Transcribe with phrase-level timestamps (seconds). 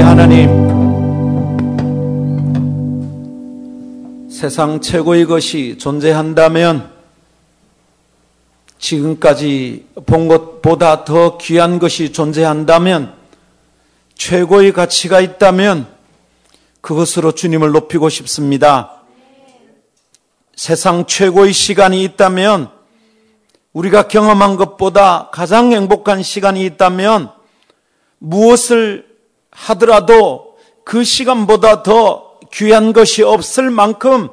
[0.00, 0.48] 하나님,
[4.30, 6.90] 세상 최고의 것이 존재한다면
[8.78, 13.14] 지금까지 본 것보다 더 귀한 것이 존재한다면
[14.14, 15.88] 최고의 가치가 있다면
[16.80, 19.02] 그것으로 주님을 높이고 싶습니다.
[20.54, 22.70] 세상 최고의 시간이 있다면
[23.72, 27.30] 우리가 경험한 것보다 가장 행복한 시간이 있다면
[28.18, 29.07] 무엇을
[29.66, 34.30] 하더라도 그 시간보다 더 귀한 것이 없을 만큼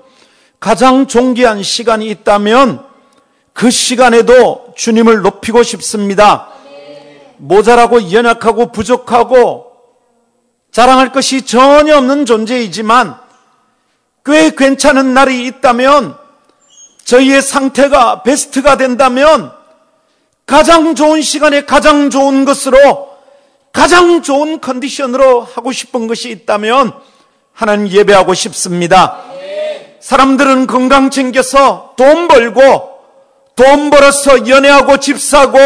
[0.59, 2.85] 가장 존귀한 시간이 있다면
[3.53, 6.49] 그 시간에도 주님을 높이고 싶습니다.
[7.37, 9.73] 모자라고 연약하고 부족하고
[10.71, 13.17] 자랑할 것이 전혀 없는 존재이지만
[14.25, 16.17] 꽤 괜찮은 날이 있다면
[17.03, 19.51] 저희의 상태가 베스트가 된다면
[20.45, 23.14] 가장 좋은 시간에 가장 좋은 것으로
[23.75, 26.93] 가장 좋은 컨디션으로 하고 싶은 것이 있다면
[27.51, 29.19] 하나님 예배하고 싶습니다.
[29.99, 32.95] 사람들은 건강 챙겨서 돈 벌고
[33.57, 35.59] 돈 벌어서 연애하고 집 사고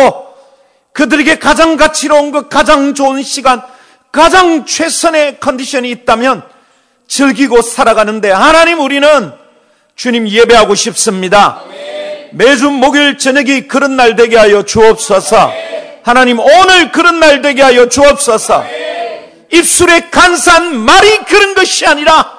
[0.92, 3.62] 그들에게 가장 가치로운 것, 가장 좋은 시간,
[4.12, 6.42] 가장 최선의 컨디션이 있다면
[7.08, 9.34] 즐기고 살아가는데 하나님 우리는
[9.96, 11.62] 주님 예배하고 싶습니다.
[12.32, 15.70] 매주 목요일 저녁이 그런 날 되게 하여 주옵소서.
[16.04, 18.64] 하나님 오늘 그런 날 되게 하여 주옵소서.
[19.52, 22.38] 입술에 간사한 말이 그런 것이 아니라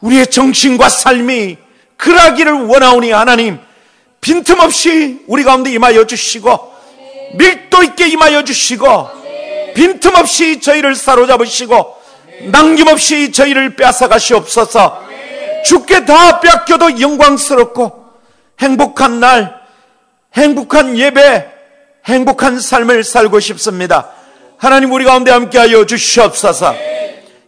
[0.00, 1.56] 우리의 정신과 삶이
[1.96, 3.58] 그러기를 원하오니 하나님
[4.20, 6.72] 빈틈없이 우리 가운데 임하여 주시고
[7.34, 9.10] 밀도 있게 임하여 주시고
[9.74, 12.02] 빈틈없이 저희를 사로잡으시고
[12.50, 15.02] 남김없이 저희를 뺏어가시옵소서
[15.64, 18.04] 죽게 다 뺏겨도 영광스럽고
[18.60, 19.60] 행복한 날
[20.34, 21.51] 행복한 예배
[22.06, 24.10] 행복한 삶을 살고 싶습니다
[24.56, 26.74] 하나님 우리 가운데 함께하여 주시옵소서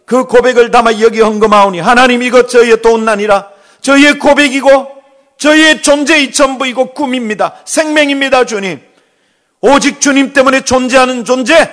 [0.05, 3.49] 그 고백을 담아 여기 헌금하오니 하나님 이것 저희의 돈 아니라
[3.81, 4.95] 저희의 고백이고
[5.37, 7.55] 저희의 존재의 전부이고 꿈입니다.
[7.65, 8.81] 생명입니다, 주님.
[9.61, 11.69] 오직 주님 때문에 존재하는 존재,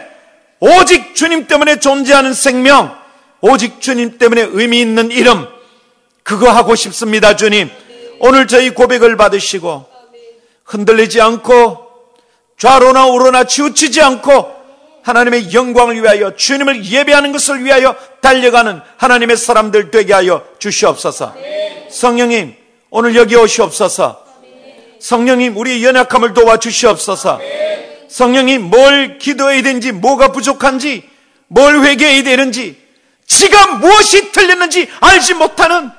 [0.60, 2.96] 오직 주님 때문에 존재하는 생명,
[3.40, 5.46] 오직 주님 때문에 의미 있는 이름,
[6.22, 7.70] 그거 하고 싶습니다, 주님.
[8.20, 9.86] 오늘 저희 고백을 받으시고,
[10.64, 11.86] 흔들리지 않고,
[12.62, 14.54] 좌로나 우로나 치우치지 않고,
[15.02, 21.34] 하나님의 영광을 위하여, 주님을 예배하는 것을 위하여 달려가는 하나님의 사람들 되게 하여 주시옵소서.
[21.90, 22.54] 성령님,
[22.90, 24.24] 오늘 여기 오시옵소서.
[25.00, 27.40] 성령님 우리의 연약함을 도와 주시옵소서.
[28.08, 31.02] 성령님 뭘 기도해야 되는지 뭐가 부족한지
[31.48, 32.80] 뭘 회개해야 되는지
[33.26, 35.90] 지가 무엇이 틀렸는지 알지 못하는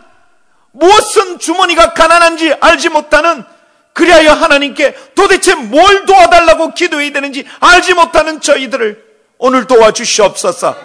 [0.71, 3.43] 무엇은 주머니가 가난한지 알지 못하는
[3.93, 9.03] 그리하여 하나님께 도대체 뭘 도와달라고 기도해야 되는지 알지 못하는 저희들을
[9.37, 10.75] 오늘 도와주시옵소서.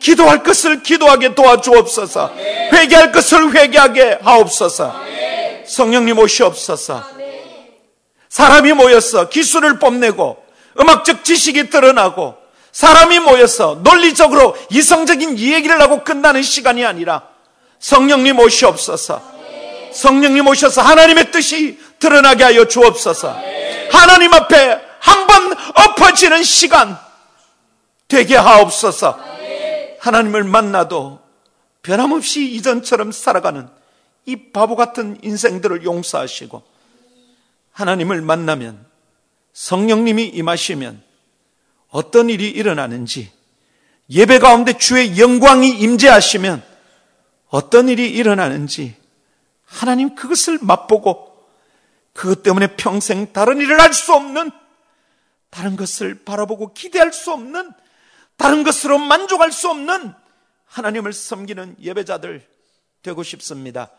[0.00, 2.34] 기도할 것을 기도하게 도와주옵소서.
[2.72, 4.94] 회개할 것을 회개하게 하옵소서.
[5.66, 7.04] 성령님 오시옵소서.
[8.28, 10.44] 사람이 모여서 기술을 뽐내고
[10.80, 12.34] 음악적 지식이 드러나고
[12.72, 17.22] 사람이 모여서 논리적으로 이성적인 이야기를 하고 끝나는 시간이 아니라
[17.78, 19.33] 성령님 오시옵소서.
[19.94, 23.36] 성령님 오셔서 하나님의 뜻이 드러나게 하여 주옵소서.
[23.92, 26.98] 하나님 앞에 한 번 엎어지는 시간
[28.08, 29.18] 되게 하옵소서.
[30.00, 31.20] 하나님을 만나도
[31.82, 33.68] 변함없이 이전처럼 살아가는
[34.26, 36.62] 이 바보 같은 인생들을 용서하시고
[37.72, 38.84] 하나님을 만나면
[39.52, 41.02] 성령님이 임하시면
[41.90, 43.30] 어떤 일이 일어나는지
[44.10, 46.62] 예배 가운데 주의 영광이 임재하시면
[47.48, 48.94] 어떤 일이 일어나는지
[49.74, 51.34] 하나님 그것을 맛보고
[52.12, 54.50] 그것 때문에 평생 다른 일을 할 수 없는
[55.50, 57.72] 다른 것을 바라보고 기대할 수 없는
[58.36, 60.12] 다른 것으로 만족할 수 없는
[60.66, 62.46] 하나님을 섬기는 예배자들
[63.02, 63.90] 되고 싶습니다.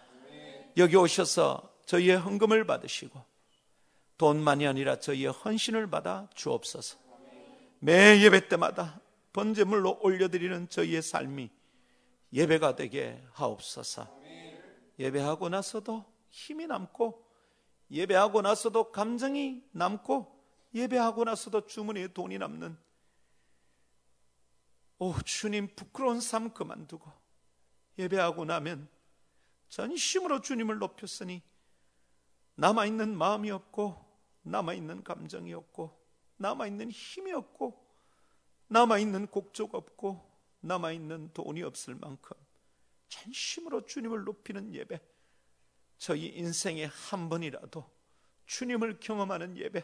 [0.78, 3.24] 여기 오셔서 저희의 헌금을 받으시고
[4.18, 6.98] 돈만이 아니라 저희의 헌신을 받아 주옵소서.
[7.80, 9.00] 매 예배 때마다
[9.34, 11.50] 번제물로 올려드리는 저희의 삶이
[12.34, 14.15] 예배가 되게 하옵소서.
[15.00, 17.26] 예배하고 나서도 힘이 남고
[17.92, 20.36] 예배하고 나서도 감정이 남고
[20.74, 22.78] 예배하고 나서도 주머니에 돈이 남는
[25.00, 27.12] 오 주님 부끄러운 삶 그만두고
[27.98, 28.90] 예배하고 나면
[29.70, 31.42] 전심으로 주님을 높였으니
[32.56, 34.04] 남아 있는 마음이 없고
[34.44, 36.02] 남아 있는 감정이 없고
[36.38, 37.86] 남아 있는 힘이 없고
[38.68, 40.22] 남아 있는 곡조가 없고
[40.62, 42.36] 남아 있는 돈이 없을 만큼
[43.08, 45.00] 전심으로 주님을 높이는 예배
[45.98, 47.90] 저희 인생에 한 번이라도
[48.46, 49.84] 주님을 경험하는 예배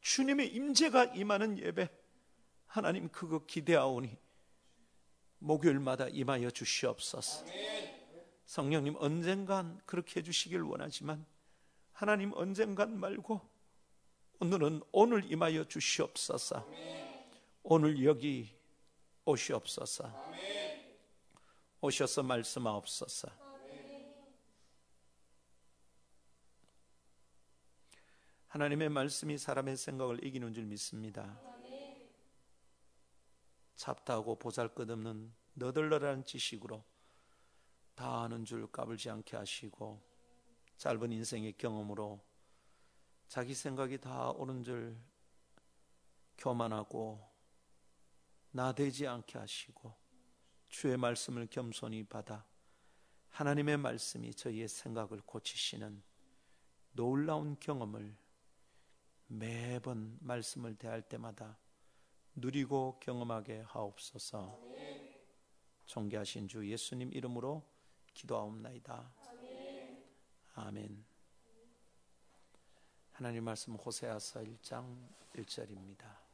[0.00, 1.88] 주님의 임재가 임하는 예배
[2.66, 4.16] 하나님 그거 기대하오니
[5.38, 7.44] 목요일마다 임하여 주시옵소서.
[8.46, 11.26] 성령님 언젠간 그렇게 해주시길 원하지만
[11.92, 13.40] 하나님 언젠간 말고
[14.40, 16.66] 오늘은 오늘 임하여 주시옵소서.
[17.62, 18.54] 오늘 여기
[19.24, 20.12] 오시옵소서.
[21.86, 23.28] 오셔서 말씀하옵소서.
[28.48, 31.40] 하나님의 말씀이 사람의 생각을 이기는 줄 믿습니다.
[33.76, 36.82] 잡다하고 보잘것없는 너덜너덜한 지식으로
[37.94, 40.02] 다 아는 줄 까불지 않게 하시고
[40.78, 42.20] 짧은 인생의 경험으로
[43.28, 44.96] 자기 생각이 다 옳은 줄
[46.36, 47.24] 교만하고
[48.50, 50.05] 나대지 않게 하시고
[50.76, 52.44] 주의 말씀을 겸손히 받아
[53.30, 56.02] 하나님의 말씀이 저희의 생각을 고치시는
[56.92, 58.14] 놀라운 경험을
[59.26, 61.58] 매번 말씀을 대할 때마다
[62.34, 64.60] 누리고 경험하게 하옵소서.
[65.86, 67.66] 존귀하신 주 예수님 이름으로
[68.12, 69.14] 기도하옵나이다.
[70.56, 71.06] 아멘.
[73.12, 76.25] 하나님 말씀 호세아서 1장 1절입니다.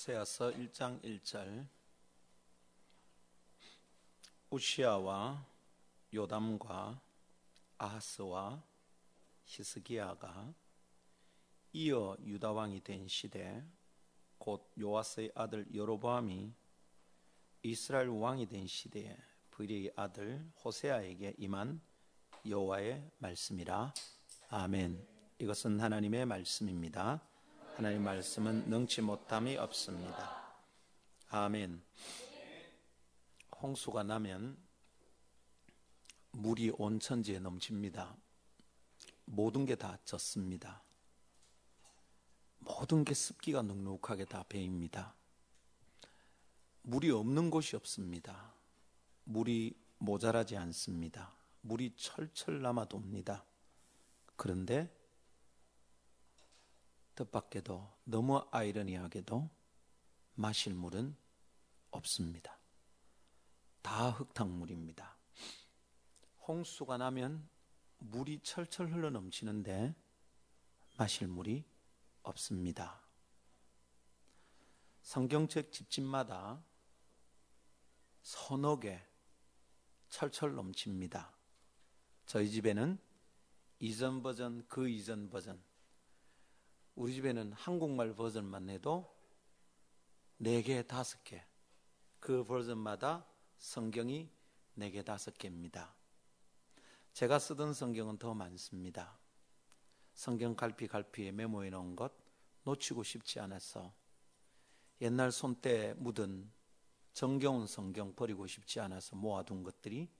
[0.00, 1.66] 호세아서 1장 1절
[4.48, 5.44] 우시아와
[6.14, 6.98] 요담과
[7.76, 8.62] 아하스와
[9.44, 10.54] 히스기야가
[11.74, 13.62] 이어 유다 왕이 된 시대
[14.38, 16.50] 곧 요아스의 아들 여로보암이
[17.64, 19.14] 이스라엘 왕이 된 시대에
[19.50, 21.78] 브리의 아들 호세아에게 임한
[22.46, 23.92] 여호와의 말씀이라
[24.48, 25.06] 아멘.
[25.38, 27.29] 이것은 하나님의 말씀입니다.
[27.80, 30.52] 하나님 말씀은 능치 못함이 없습니다.
[31.30, 31.82] 아멘.
[33.62, 34.58] 홍수가 나면
[36.32, 38.14] 물이 온 천지에 넘칩니다.
[39.24, 40.82] 모든 게 다 젖습니다.
[42.58, 45.14] 모든 게 습기가 눅눅하게 다 배입니다.
[46.82, 48.52] 물이 없는 곳이 없습니다.
[49.24, 51.32] 물이 모자라지 않습니다.
[51.62, 53.46] 물이 철철 남아 돕니다.
[54.36, 54.94] 그런데
[57.20, 59.50] 뜻밖에도 너무 아이러니하게도
[60.36, 61.14] 마실 물은
[61.90, 62.58] 없습니다.
[63.82, 65.18] 다 흙탕물입니다.
[66.48, 67.46] 홍수가 나면
[67.98, 69.94] 물이 철철 흘러 넘치는데
[70.96, 71.64] 마실 물이
[72.22, 73.02] 없습니다.
[75.02, 76.62] 성경책 집집마다
[78.22, 78.98] 서너 개
[80.08, 81.34] 철철 넘칩니다.
[82.24, 82.98] 저희 집에는
[83.78, 85.62] 이전 버전, 그 이전 버전,
[87.00, 89.10] 우리 집에는 한국말 버전만 내도
[90.42, 91.40] 4개, 5개.
[92.18, 93.24] 그 버전마다
[93.56, 94.28] 성경이
[94.76, 95.94] 4개, 5개입니다.
[97.14, 99.18] 제가 쓰던 성경은 더 많습니다.
[100.12, 102.12] 성경 갈피 갈피에 메모해 놓은 것
[102.64, 103.94] 놓치고 싶지 않아서
[105.00, 106.52] 옛날 손때 묻은
[107.14, 110.10] 정겨운 성경 버리고 싶지 않아서 모아둔 것들이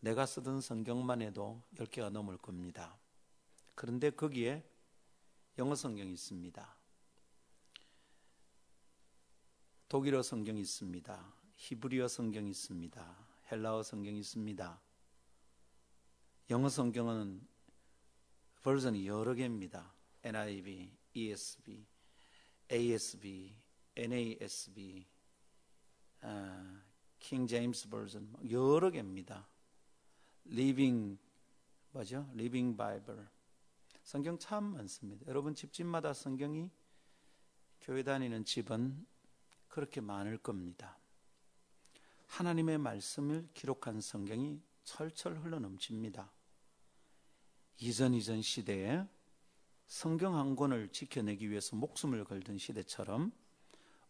[0.00, 2.98] 내가 쓰던 성경만 해도 10개가 넘을 겁니다.
[3.76, 4.68] 그런데 거기에
[5.58, 6.76] 영어 성경이 있습니다.
[9.88, 11.34] 독일어 성경이 있습니다.
[11.56, 13.26] 히브리어 성경이 있습니다.
[13.50, 14.80] 헬라어 성경이 있습니다.
[16.50, 17.44] 영어 성경은
[18.62, 19.92] 버전이 여러 개입니다.
[20.22, 21.84] NIV, ESV,
[22.70, 23.56] ASV,
[23.96, 25.06] NASB,
[26.22, 26.80] 어,
[27.18, 29.48] King James 버전 여러 개입니다.
[30.46, 31.18] Living
[31.90, 32.30] 뭐죠?
[32.34, 33.37] Living Bible.
[34.08, 35.26] 성경 참 많습니다.
[35.26, 36.70] 여러분 집집마다 성경이
[37.82, 39.06] 교회 다니는 집은
[39.68, 40.98] 그렇게 많을 겁니다.
[42.28, 46.32] 하나님의 말씀을 기록한 성경이 철철 흘러 넘칩니다.
[47.80, 49.06] 이전 이전 시대에
[49.86, 53.30] 성경 한 권을 지켜내기 위해서 목숨을 걸던 시대처럼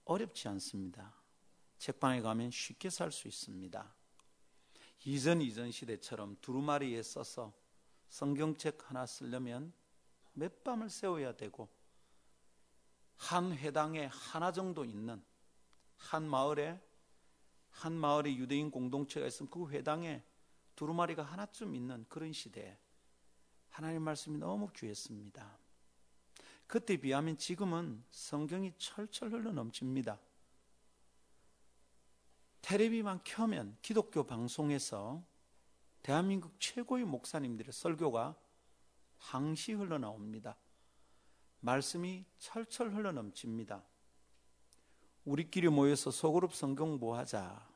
[0.05, 1.12] 어렵지 않습니다.
[1.78, 3.97] 책방에 가면 쉽게 살 수 있습니다.
[5.07, 7.52] 이전 이전 시대처럼 두루마리에 써서
[8.11, 9.73] 성경책 하나 쓰려면
[10.38, 11.68] 몇 밤을 세워야 되고
[13.16, 15.23] 한 회당에 하나 정도 있는
[15.97, 16.80] 한 마을에
[17.71, 20.23] 한 마을에 유대인 공동체가 있으면 그 회당에
[20.76, 22.78] 두루마리가 하나쯤 있는 그런 시대에
[23.68, 25.59] 하나님 말씀이 너무 귀했습니다.
[26.66, 30.18] 그때 비하면 지금은 성경이 철철 흘러 넘칩니다.
[32.62, 35.25] 텔레비만 켜면 기독교 방송에서
[36.02, 38.37] 대한민국 최고의 목사님들의 설교가
[39.19, 40.57] 항시 흘러나옵니다.
[41.61, 43.83] 말씀이 철철 흘러넘칩니다.
[45.25, 47.69] 우리끼리 모여서 소그룹 성경 보하자.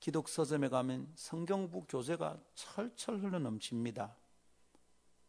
[0.00, 4.16] 기독 서점에 가면 성경부 교재가 철철 흘러넘칩니다.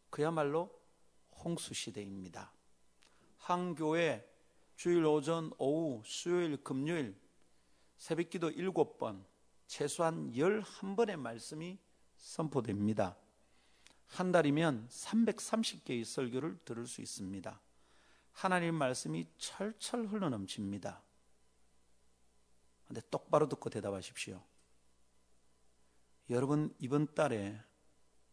[0.09, 0.69] 그야말로
[1.43, 2.51] 홍수 시대입니다.
[3.37, 4.27] 한 교회
[4.75, 7.15] 주일 오전, 오후, 수요일, 금요일
[7.97, 9.23] 새벽기도 7번,
[9.67, 11.77] 최소한 11번의 말씀이
[12.17, 13.15] 선포됩니다.
[14.13, 17.59] 한 달이면 330개의 설교를 들을 수 있습니다.
[18.31, 21.01] 하나님 말씀이 철철 흘러넘칩니다.
[22.85, 24.41] 근데 똑바로 듣고 대답하십시오.
[26.29, 27.59] 여러분, 이번 달에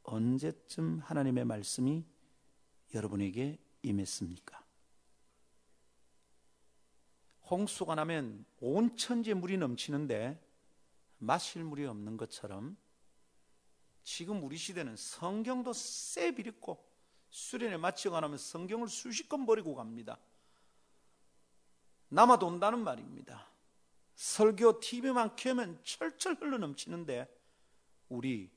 [0.03, 2.05] 언제쯤 하나님의 말씀이
[2.95, 4.63] 여러분에게 임했습니까?
[7.51, 10.41] 홍수가 나면 온 천지에 물이 넘치는데
[11.19, 12.77] 마실 물이 없는 것처럼
[14.13, 16.85] 지금 우리 시대는 성경도 쎄 비렸고
[17.31, 20.19] 수련회 마치고 나면 성경을 수십 권 버리고 갑니다.
[22.09, 23.49] 남아도 온다는 말입니다.
[24.17, 27.33] 설교 TV만 켜면 철철 흘러 넘치는데
[28.09, 28.51] 우리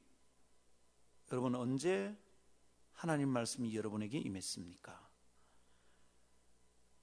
[1.31, 2.17] 여러분 언제
[2.93, 5.07] 하나님 말씀이 여러분에게 임했습니까?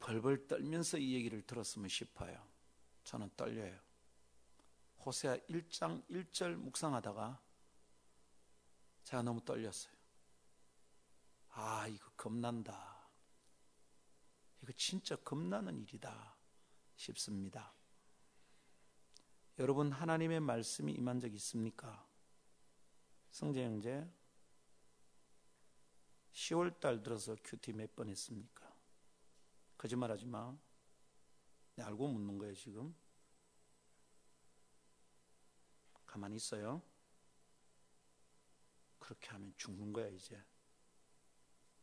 [0.01, 2.45] 벌벌 떨면서 이 얘기를 들었으면 싶어요.
[3.05, 3.79] 저는 떨려요.
[5.07, 7.50] 호세아 1장 1절 묵상하다가
[9.05, 9.93] 제가 너무 떨렸어요.
[11.51, 13.09] 아, 이거 겁난다.
[14.63, 16.37] 이거 진짜 겁나는 일이다
[16.97, 17.75] 싶습니다.
[19.59, 22.07] 여러분, 하나님의 말씀이 임한 적 있습니까?
[23.31, 24.09] 성재 형제,
[26.33, 28.71] 10월 달 들어서 큐티 몇 번 했습니까?
[29.77, 30.57] 거짓말 하지 마.
[31.75, 32.95] 내 알고 묻는 거예요, 지금.
[36.07, 36.83] 가만히 있어요.
[39.11, 40.41] 그렇게 하면 죽는 거야, 이제.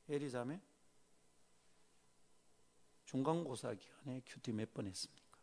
[0.07, 0.62] 에리자매?
[3.03, 5.38] 중간고사 기간에 큐티 몇 번 했습니까?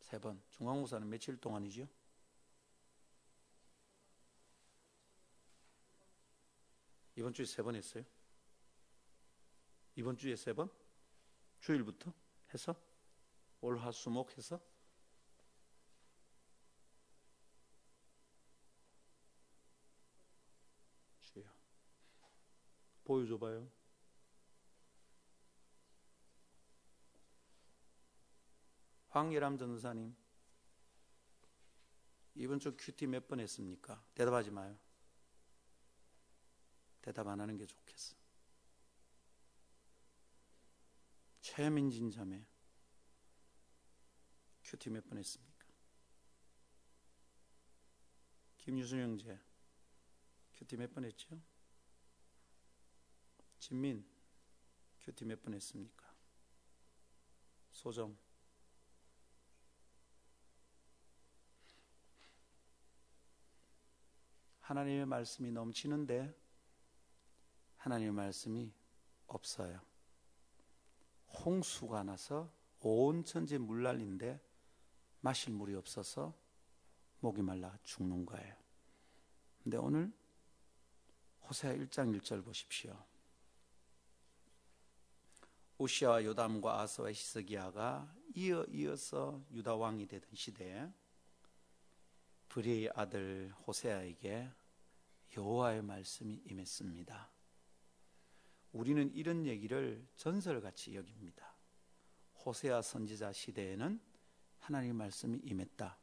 [0.00, 0.42] 세 번.
[0.50, 1.86] 중간고사는 며칠 동안이죠?
[7.14, 8.04] 이번 주에 세 번 했어요?
[9.94, 10.68] 이번 주에 세 번?
[11.60, 12.12] 주일부터
[12.52, 12.74] 해서?
[13.60, 14.60] 월화수목 해서?
[21.20, 21.44] 주여.
[23.06, 23.70] 보여줘봐요.
[29.10, 30.14] 황예람 전사님,
[32.34, 34.04] 이번 주 큐티 몇 번 했습니까?
[34.14, 34.76] 대답하지 마요.
[37.00, 38.16] 대답 안 하는 게 좋겠어.
[41.40, 42.44] 최민진 자매,
[44.64, 45.66] QT 몇 번 했습니까?
[48.58, 49.38] 김유순 형제,
[50.54, 51.40] QT 몇 번 했죠?
[53.66, 54.06] 진민,
[55.00, 56.06] QT 몇번 했습니까?
[57.72, 58.16] 소정,
[64.60, 66.32] 하나님의 말씀이 넘치는데
[67.78, 68.72] 하나님의 말씀이
[69.26, 69.80] 없어요.
[71.44, 74.40] 홍수가 나서 온 천지 물난리인데
[75.22, 76.38] 마실 물이 없어서
[77.18, 78.54] 목이 말라 죽는 거예요.
[79.64, 80.12] 근데 오늘
[81.48, 83.04] 호세아 1장 1절 보십시오.
[85.78, 90.88] 우시아와 요담과 아서와 히스기야가 이어 이어서 유다 왕이 되던 시대에
[92.48, 94.50] 브리의 아들 호세아에게
[95.36, 97.30] 여호와의 말씀이 임했습니다.
[98.72, 101.54] 우리는 이런 얘기를 전설같이 여깁니다.
[102.44, 104.00] 호세아 선지자 시대에는
[104.60, 105.98] 하나님 말씀이 임했다.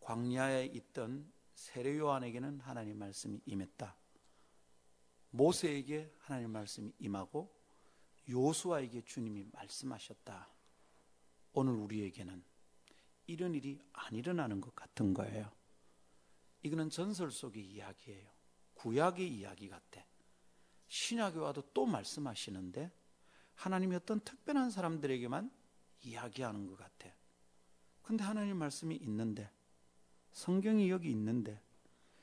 [0.00, 3.96] 광야에 있던 세례 요한에게는 하나님 말씀이 임했다.
[5.30, 7.54] 모세에게 하나님 말씀이 임하고
[8.28, 10.48] 요수아에게 주님이 말씀하셨다.
[11.52, 12.42] 오늘 우리에게는
[13.26, 15.50] 이런 일이 안 일어나는 것 같은 거예요.
[16.62, 18.28] 이거는 전설 속의 이야기예요.
[18.74, 20.04] 구약의 이야기 같아.
[20.88, 22.90] 신약에 와도 또 말씀하시는데
[23.54, 25.50] 하나님이 어떤 특별한 사람들에게만
[26.02, 27.08] 이야기하는 것 같아.
[28.02, 29.50] 근데 하나님 말씀이 있는데
[30.32, 31.60] 성경이 여기 있는데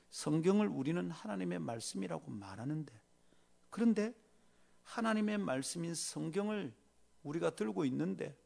[0.10, 2.94] 성경을 우리는 하나님의 말씀이라고 말하는데
[3.70, 4.14] 그런데
[4.92, 6.74] 하나님의 말씀인 성경을
[7.24, 8.38] 우리가 들고 있는데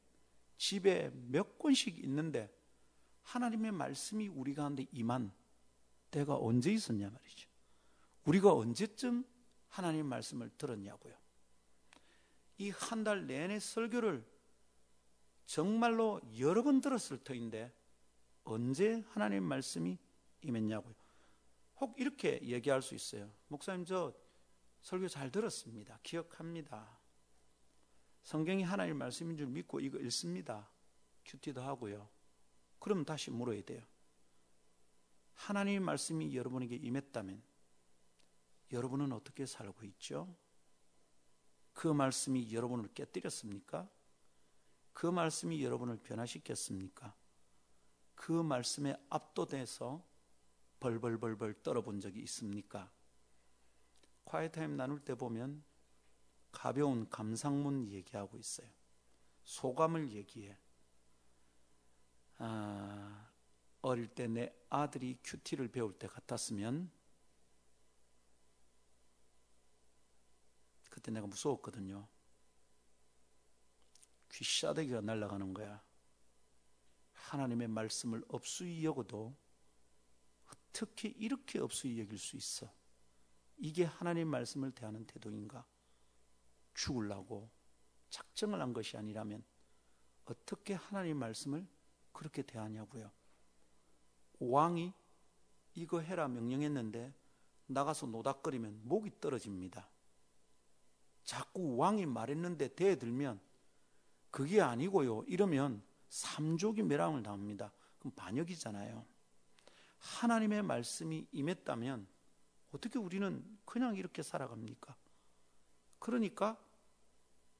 [0.57, 2.53] 집에 몇 권씩 있는데
[3.23, 5.31] 하나님의 말씀이 우리 가운데 임한
[6.11, 7.49] 때가 언제 있었냐 말이죠.
[8.25, 9.25] 우리가 언제쯤
[9.69, 11.15] 하나님 말씀을 들었냐고요.
[12.59, 14.23] 이 한 달 내내 설교를
[15.45, 17.73] 정말로 여러 번 들었을 터인데
[18.43, 19.97] 언제 하나님 말씀이
[20.41, 20.93] 임했냐고요.
[21.81, 23.31] 혹 이렇게 얘기할 수 있어요.
[23.47, 24.13] 목사님 저
[24.85, 25.99] 설교 잘 들었습니다.
[26.03, 26.99] 기억합니다.
[28.21, 30.69] 성경이 하나님 말씀인 줄 믿고 이거 읽습니다.
[31.25, 32.07] 큐티도 하고요.
[32.77, 33.83] 그럼 다시 물어야 돼요.
[35.33, 37.41] 하나님의 말씀이 여러분에게 임했다면
[38.73, 40.37] 여러분은 어떻게 살고 있죠?
[41.73, 43.89] 그 말씀이 여러분을 깨뜨렸습니까?
[44.93, 47.15] 그 말씀이 여러분을 변화시켰습니까?
[48.13, 50.07] 그 말씀에 압도돼서
[50.79, 52.94] 벌벌벌벌 떨어본 적이 있습니까?
[54.25, 55.63] 콰이타임 나눌 때 보면
[56.51, 58.69] 가벼운 감상문 얘기하고 있어요.
[59.43, 60.57] 소감을 얘기해.
[62.37, 63.29] 아,
[63.81, 66.91] 어릴 때 내 아들이 큐티를 배울 때 같았으면
[70.89, 72.07] 그때 내가 무서웠거든요.
[74.31, 75.81] 귀싸대기가 날아가는 거야.
[77.13, 79.35] 하나님의 말씀을 없수이 여고도
[80.47, 82.73] 어떻게 이렇게 없수이 여길 수 있어?
[83.57, 85.65] 이게 하나님 말씀을 대하는 태도인가?
[86.73, 87.49] 죽을라고
[88.09, 89.43] 작정을 한 것이 아니라면
[90.25, 91.65] 어떻게 하나님 말씀을
[92.11, 93.11] 그렇게 대하냐고요.
[94.39, 94.93] 왕이
[95.75, 97.13] 이거 해라 명령했는데
[97.67, 99.89] 나가서 노닥거리면 목이 떨어집니다.
[101.23, 103.39] 자꾸 왕이 말했는데 대들면
[104.29, 105.23] 그게 아니고요.
[105.27, 107.71] 이러면 삼족이 멸망을 당합니다.
[107.99, 109.05] 그럼 반역이잖아요.
[109.97, 112.07] 하나님의 말씀이 임했다면
[112.71, 114.95] 어떻게 우리는 그냥 이렇게 살아갑니까?
[115.99, 116.57] 그러니까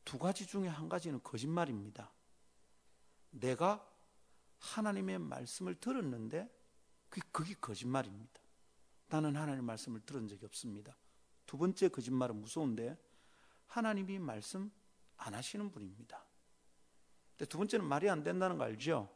[0.03, 2.11] 두 가지 중에 한 가지는 거짓말입니다.
[3.31, 3.87] 내가
[4.59, 6.49] 하나님의 말씀을 들었는데
[7.09, 8.41] 그게 거짓말입니다.
[9.07, 10.95] 나는 하나님의 말씀을 들은 적이 없습니다.
[11.45, 12.97] 두 번째 거짓말은 무서운데
[13.67, 14.71] 하나님이 말씀
[15.17, 16.23] 안 하시는 분입니다.
[17.31, 19.09] 근데 두 번째는 말이 안 된다는 거 알죠?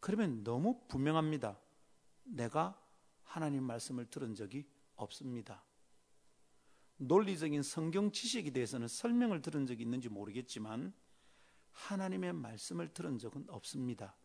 [0.00, 1.58] 그러면 너무 분명합니다.
[2.24, 2.80] 내가
[3.24, 4.66] 하나님 말씀을 들은 적이
[4.98, 5.64] 없습니다.
[6.98, 10.92] 논리적인 성경 지식에 대해서는 설명을 들은 적이 있는지 모르겠지만
[11.72, 14.16] 하나님의 말씀을 들은 적은 없습니다.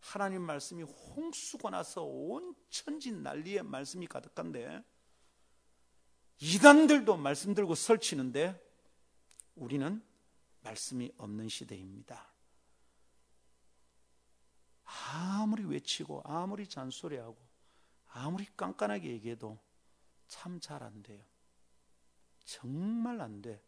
[0.00, 4.84] 하나님 말씀이 홍수가 나서 온 천지 난리의 말씀이 가득한데
[6.40, 8.60] 이단들도 말씀 들고 설치는데
[9.54, 10.02] 우리는
[10.62, 12.34] 말씀이 없는 시대입니다.
[14.84, 17.36] 아무리 외치고 아무리 잔소리하고
[18.08, 19.58] 아무리 깐깐하게 얘기해도
[20.28, 21.24] 참 잘 안 돼요.
[22.44, 23.62] 정말 안 돼.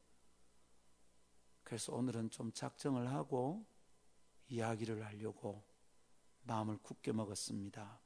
[1.65, 3.67] 그래서 오늘은 좀 작정을 하고
[4.49, 5.65] 이야기를 하려고
[6.45, 8.01] 마음을 굳게 먹었습니다.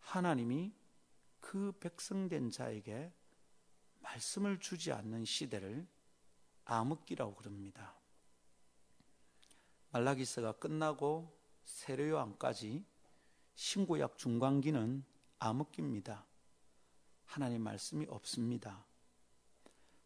[0.00, 0.74] 하나님이
[1.40, 3.12] 그 백성된 자에게
[4.00, 5.86] 말씀을 주지 않는 시대를
[6.64, 7.94] 암흑기라고 그럽니다.
[9.90, 12.84] 말라기스가 끝나고 세례요한까지
[13.54, 15.04] 신구약 중간기는
[15.38, 16.26] 암흑기입니다.
[17.26, 18.84] 하나님 말씀이 없습니다.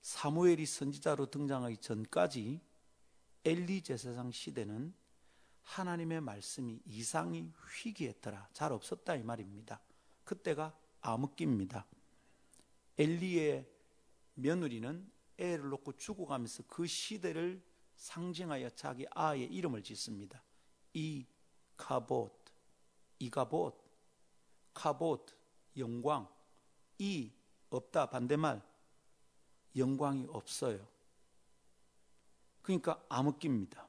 [0.03, 2.61] 사무엘이 선지자로 등장하기 전까지
[3.45, 4.93] 엘리 제사장 시대는
[5.63, 7.53] 하나님의 말씀이 이상이
[7.83, 8.49] 희귀했더라.
[8.53, 9.81] 잘 없었다 이 말입니다.
[10.25, 11.87] 그때가 암흑기입니다.
[12.99, 13.67] 엘리의
[14.35, 17.63] 며느리는 애를 놓고 죽어가면서 그 시대를
[17.97, 20.43] 상징하여 자기 아의 이름을 짓습니다.
[20.95, 21.27] 이
[21.77, 22.33] 카봇,
[23.19, 23.83] 이가봇,
[24.75, 25.27] 카봇,
[25.77, 26.29] 영광,
[27.01, 27.33] 이
[27.71, 28.63] 없다 반대말
[29.75, 30.87] 영광이 없어요.
[32.61, 33.89] 그러니까 암흑기입니다.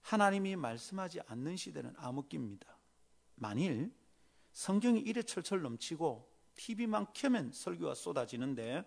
[0.00, 2.66] 하나님이 말씀하지 않는 시대는 암흑기입니다.
[3.36, 3.92] 만일
[4.52, 8.84] 성경이 이래 철철 넘치고 TV만 켜면 설교가 쏟아지는데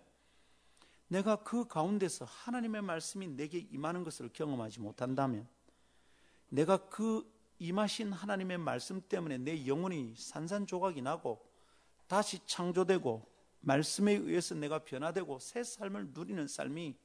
[1.08, 5.48] 내가 그 가운데서 하나님의 말씀이 내게 임하는 것을 경험하지 못한다면
[6.50, 7.26] 내가 그
[7.58, 11.42] 임하신 하나님의 말씀 때문에 내 영혼이 산산조각이 나고
[12.06, 13.35] 다시 창조되고
[13.66, 16.96] 말씀에 의해서 내가 변화되고 새 삶을 누리는 삶이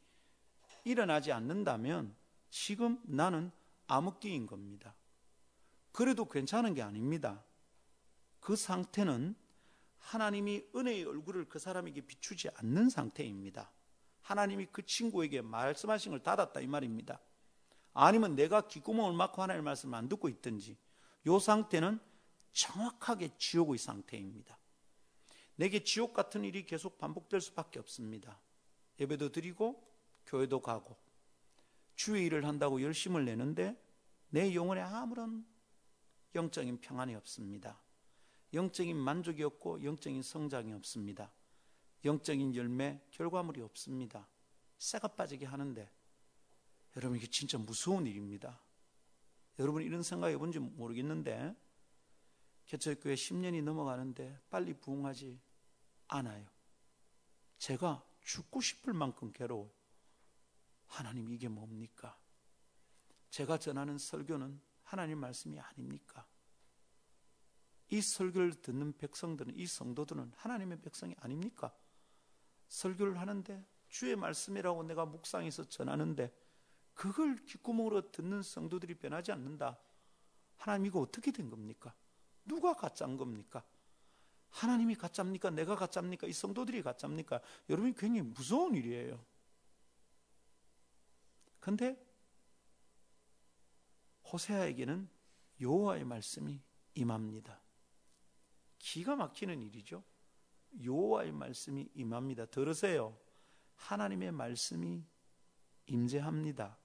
[0.83, 2.15] 일어나지 않는다면
[2.51, 3.51] 지금 나는
[3.87, 4.93] 암흑기인 겁니다.
[5.91, 7.43] 그래도 괜찮은 게 아닙니다.
[8.39, 9.35] 그 상태는
[9.97, 13.71] 하나님이 은혜의 얼굴을 그 사람에게 비추지 않는 상태입니다.
[14.21, 17.19] 하나님이 그 친구에게 말씀하신 걸 닫았다 이 말입니다.
[17.93, 20.77] 아니면 내가 귓구멍을 막고 하나님의 말씀을 안 듣고 있든지
[21.25, 21.99] 이 상태는
[22.53, 24.60] 정확하게 지옥의 상태입니다.
[25.55, 28.39] 내게 지옥 같은 일이 계속 반복될 수밖에 없습니다.
[28.99, 29.81] 예배도 드리고
[30.25, 30.97] 교회도 가고
[31.95, 33.75] 주의 일을 한다고 열심을 내는데
[34.29, 35.45] 내 영혼에 아무런
[36.33, 37.79] 영적인 평안이 없습니다.
[38.53, 41.31] 영적인 만족이 없고 영적인 성장이 없습니다.
[42.03, 44.27] 영적인 열매, 결과물이 없습니다.
[44.77, 45.89] 쇠가 빠지게 하는데
[46.97, 48.59] 여러분 이게 진짜 무서운 일입니다.
[49.59, 51.55] 여러분 이런 생각 해 본지 모르겠는데
[52.71, 55.37] 개척교회 10년이 넘어가는데 빨리 부흥하지
[56.07, 56.47] 않아요.
[57.57, 59.69] 제가 죽고 싶을 만큼 괴로워요.
[60.85, 62.17] 하나님 이게 뭡니까?
[63.29, 66.25] 제가 전하는 설교는 하나님 말씀이 아닙니까?
[67.89, 71.75] 이 설교를 듣는 백성들은, 이 성도들은 하나님의 백성이 아닙니까?
[72.69, 76.33] 설교를 하는데 주의 말씀이라고 내가 묵상해서 전하는데
[76.93, 79.77] 그걸 귓구멍으로 듣는 성도들이 변하지 않는다.
[80.55, 81.93] 하나님 이거 어떻게 된 겁니까?
[82.45, 83.63] 누가 가짜인 겁니까?
[84.49, 85.49] 하나님이 가짜입니까?
[85.51, 86.27] 내가 가짜입니까?
[86.27, 87.41] 이 성도들이 가짜입니까?
[87.69, 89.23] 여러분이 굉장히 무서운 일이에요.
[91.59, 91.95] 근데
[94.31, 95.09] 호세아에게는
[95.61, 96.59] 여호와의 말씀이
[96.95, 97.59] 임합니다.
[98.79, 100.03] 기가 막히는 일이죠.
[100.83, 102.45] 여호와의 말씀이 임합니다.
[102.45, 103.17] 들으세요.
[103.75, 105.03] 하나님의 말씀이
[105.85, 106.77] 임재합니다.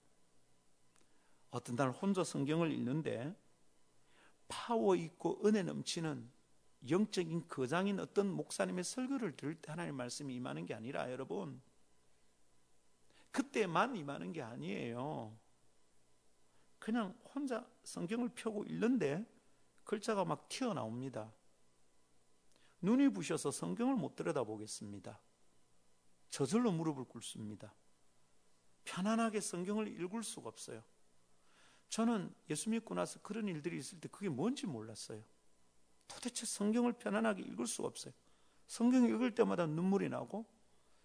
[1.50, 3.34] 어떤 날 혼자 성경을 읽는데
[4.48, 6.30] 파워 있고 은혜 넘치는
[6.88, 11.60] 영적인 거장인 어떤 목사님의 설교를 들을 때 하나님의 말씀이 임하는 게 아니라 여러분
[13.32, 15.36] 그때만 임하는 게 아니에요.
[16.78, 19.26] 그냥 혼자 성경을 펴고 읽는데
[19.84, 21.32] 글자가 막 튀어나옵니다.
[22.80, 25.20] 눈이 부셔서 성경을 못 들여다보겠습니다.
[26.30, 27.74] 저절로 무릎을 꿇습니다.
[28.84, 30.82] 편안하게 성경을 읽을 수가 없어요.
[31.88, 35.22] 저는 예수 믿고 나서 그런 일들이 있을 때 그게 뭔지 몰랐어요.
[36.08, 38.12] 도대체 성경을 편안하게 읽을 수가 없어요.
[38.66, 40.46] 성경 읽을 때마다 눈물이 나고,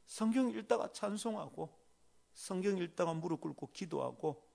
[0.06, 1.80] 성경 읽다가 찬송하고,
[2.34, 4.48] 성경 읽다가 무릎 꿇고 기도하고,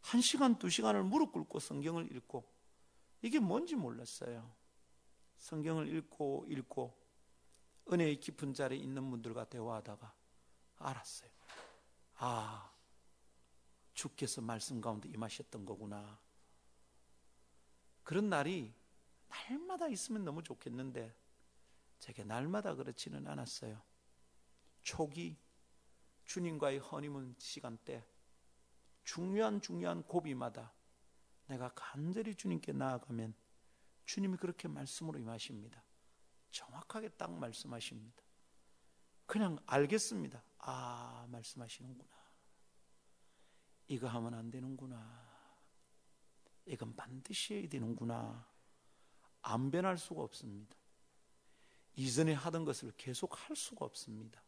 [0.00, 2.48] 한 시간, 두 시간을 무릎 꿇고 성경을 읽고,
[3.22, 4.54] 이게 뭔지 몰랐어요.
[5.38, 6.96] 성경을 읽고 읽고,
[7.90, 10.14] 은혜의 깊은 자리에 있는 분들과 대화하다가
[10.76, 11.30] 알았어요.
[12.16, 12.70] 아,
[13.98, 16.20] 주께서 말씀 가운데 임하셨던 거구나.
[18.04, 18.72] 그런 날이
[19.26, 21.12] 날마다 있으면 너무 좋겠는데
[21.98, 23.82] 제게 날마다 그렇지는 않았어요.
[24.82, 25.36] 초기
[26.26, 28.06] 주님과의 허니문 시간 때
[29.02, 30.72] 중요한 중요한 고비마다
[31.48, 33.34] 내가 간절히 주님께 나아가면
[34.04, 35.82] 주님이 그렇게 말씀으로 임하십니다.
[36.52, 38.22] 정확하게 딱 말씀하십니다.
[39.26, 40.40] 그냥 알겠습니다.
[40.58, 42.27] 아, 말씀하시는구나.
[43.88, 45.26] 이거 하면 안 되는구나.
[46.66, 48.46] 이건 반드시 해야 되는구나.
[49.42, 50.76] 안 변할 수가 없습니다.
[51.96, 54.42] 이전에 하던 것을 계속 할 수가 없습니다.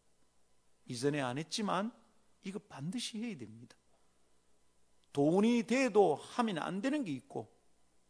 [0.86, 1.92] 이전에 안 했지만
[2.42, 3.76] 이거 반드시 해야 됩니다.
[5.12, 7.52] 돈이 돼도 하면 안 되는 게 있고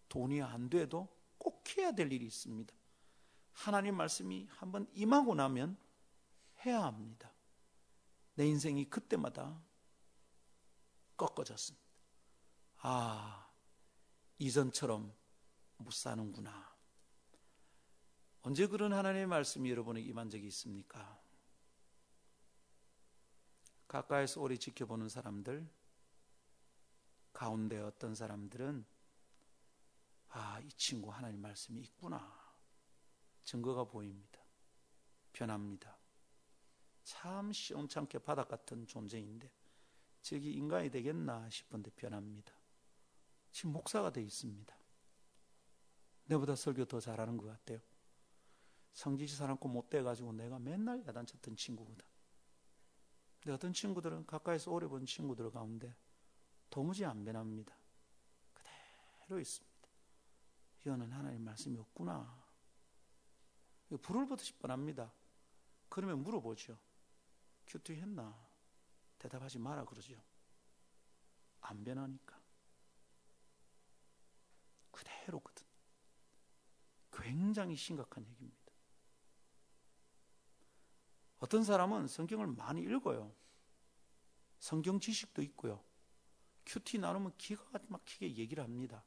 [0.09, 2.75] 돈이 안 돼도 꼭 해야 될 일이 있습니다.
[3.53, 5.77] 하나님 말씀이 한번 임하고 나면
[6.65, 7.33] 해야 합니다.
[8.35, 9.61] 내 인생이 그때마다
[11.21, 11.87] 꺾어졌습니다.
[12.79, 13.53] 아,
[14.39, 15.15] 이전처럼
[15.77, 16.75] 못 사는구나.
[18.41, 21.21] 언제 그런 하나님의 말씀이 여러분에게 임한 적이 있습니까?
[23.87, 25.69] 가까이서 오래 지켜보는 사람들,
[27.35, 28.87] 가운데 어떤 사람들은,
[30.31, 32.51] 아, 이 친구 하나님 말씀이 있구나.
[33.45, 34.41] 증거가 보입니다.
[35.35, 35.99] 변합니다.
[37.05, 39.60] 참 시원찮게 바닥 같은 존재인데,
[40.23, 42.53] 저기 인간이 되겠나 싶은데 변합니다.
[43.53, 44.75] 지금 목사가 되어 있습니다.
[46.27, 47.81] 내보다 설교 더 잘하는 것 같아요.
[48.93, 52.05] 성지시 않고 못 돼가지고 내가 맨날 야단쳤던 친구거든.
[53.41, 55.95] 근데 어떤 친구들은 가까이서 오래 본 친구들 가운데
[56.69, 57.75] 도무지 안 변합니다.
[58.53, 59.89] 그대로 있습니다.
[60.85, 62.41] 이거는 하나님 말씀이 없구나.
[64.03, 65.13] 불을 보듯이 뻔합니다.
[65.89, 66.79] 그러면 물어보죠.
[67.67, 68.50] 큐티 했나?
[69.21, 70.21] 대답하지 마라 그러죠.
[71.61, 72.41] 안 변하니까.
[74.91, 75.65] 그대로거든.
[77.13, 78.73] 굉장히 심각한 얘기입니다.
[81.39, 83.35] 어떤 사람은 성경을 많이 읽어요.
[84.59, 85.85] 성경 지식도 있고요.
[86.67, 89.05] 큐티 나누면 기가 막히게 얘기를 합니다.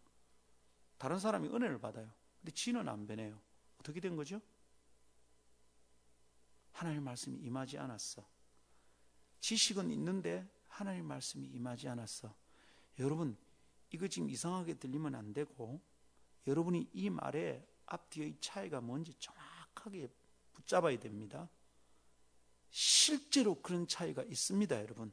[0.97, 2.11] 다른 사람이 은혜를 받아요.
[2.39, 3.41] 근데 지는 안 변해요.
[3.79, 4.41] 어떻게 된 거죠?
[6.71, 8.32] 하나님의 말씀이 임하지 않았어.
[9.43, 12.33] 지식은 있는데 하나님 말씀이 임하지 않았어.
[12.99, 13.37] 여러분,
[13.91, 15.81] 이거 지금 이상하게 들리면 안 되고,
[16.47, 20.09] 여러분이 이 말의 앞뒤의 차이가 뭔지 정확하게
[20.53, 21.49] 붙잡아야 됩니다.
[22.69, 25.11] 실제로 그런 차이가 있습니다, 여러분.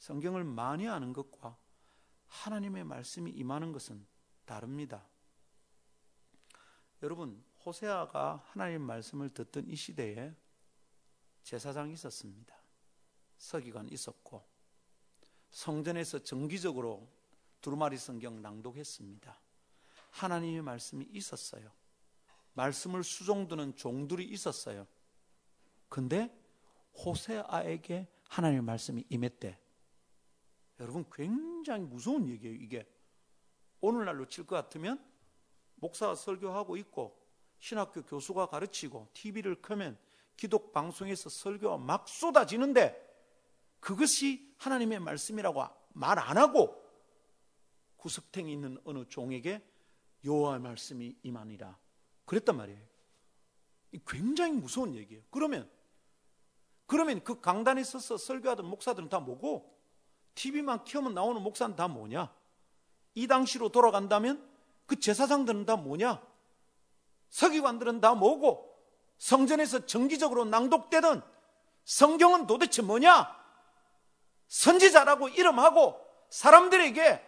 [0.00, 1.56] 성경을 많이 아는 것과
[2.26, 4.04] 하나님의 말씀이 임하는 것은
[4.46, 5.06] 다릅니다.
[7.04, 10.34] 여러분, 호세아가 하나님 말씀을 듣던 이 시대에
[11.44, 12.67] 제사장이 있었습니다.
[13.38, 14.44] 서기관 있었고
[15.50, 17.08] 성전에서 정기적으로
[17.60, 19.40] 두루마리 성경 낭독했습니다.
[20.10, 21.70] 하나님의 말씀이 있었어요.
[22.54, 24.86] 말씀을 수종드는 종들이 있었어요.
[25.88, 26.36] 근데
[27.04, 29.58] 호세아에게 하나님의 말씀이 임했대.
[30.80, 32.86] 여러분 굉장히 무서운 얘기예요, 이게.
[33.80, 35.04] 오늘날로 칠 것 같으면
[35.76, 37.16] 목사가 설교하고 있고
[37.58, 39.98] 신학교 교수가 가르치고 TV를 켜면
[40.36, 43.07] 기독 방송에서 설교가 막 쏟아지는데
[43.80, 45.64] 그것이 하나님의 말씀이라고
[45.94, 46.88] 말 안 하고
[47.96, 49.62] 구석탱이 있는 어느 종에게
[50.24, 51.76] 여호와의 말씀이 임하니라.
[52.24, 52.80] 그랬단 말이에요.
[54.06, 55.22] 굉장히 무서운 얘기예요.
[55.30, 55.70] 그러면
[56.86, 59.76] 그러면 그 강단에 서서 설교하던 목사들은 다 뭐고
[60.34, 62.32] TV만 켜면 나오는 목사는 다 뭐냐?
[63.14, 64.48] 이 당시로 돌아간다면
[64.86, 66.22] 그 제사장들은 다 뭐냐?
[67.28, 68.78] 서기관들은 다 뭐고
[69.18, 71.22] 성전에서 정기적으로 낭독되던
[71.84, 73.37] 성경은 도대체 뭐냐?
[74.48, 75.98] 선지자라고 이름하고
[76.30, 77.26] 사람들에게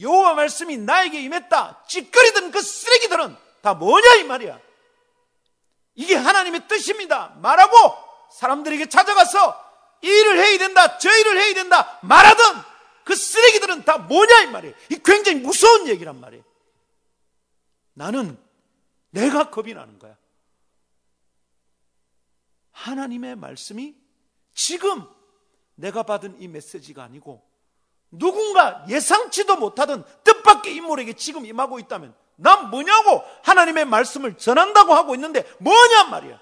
[0.00, 1.84] 여호와 말씀이 나에게 임했다.
[1.88, 4.60] 찌꺼리던 그 쓰레기들은 다 뭐냐 이 말이야.
[5.94, 7.34] 이게 하나님의 뜻입니다.
[7.40, 7.76] 말하고
[8.32, 9.66] 사람들에게 찾아가서
[10.02, 12.62] 이 일을 해야 된다, 저 일을 해야 된다 말하던
[13.04, 14.74] 그 쓰레기들은 다 뭐냐 이 말이에요.
[14.90, 16.44] 이 굉장히 무서운 얘기란 말이에요.
[17.94, 18.38] 나는
[19.10, 20.16] 내가 겁이 나는 거야.
[22.70, 23.96] 하나님의 말씀이
[24.54, 25.08] 지금
[25.78, 27.42] 내가 받은 이 메시지가 아니고
[28.10, 35.44] 누군가 예상치도 못하던 뜻밖의 인물에게 지금 임하고 있다면 난 뭐냐고 하나님의 말씀을 전한다고 하고 있는데
[35.58, 36.38] 뭐냐 말이야.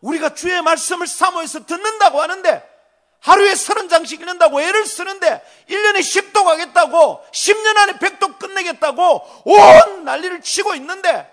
[0.00, 2.76] 우리가 주의 말씀을 사모해서 듣는다고 하는데
[3.20, 10.42] 하루에 서른 장씩 읽는다고 애를 쓰는데 1년에 10도 가겠다고 10년 안에 100도 끝내겠다고 온 난리를
[10.42, 11.32] 치고 있는데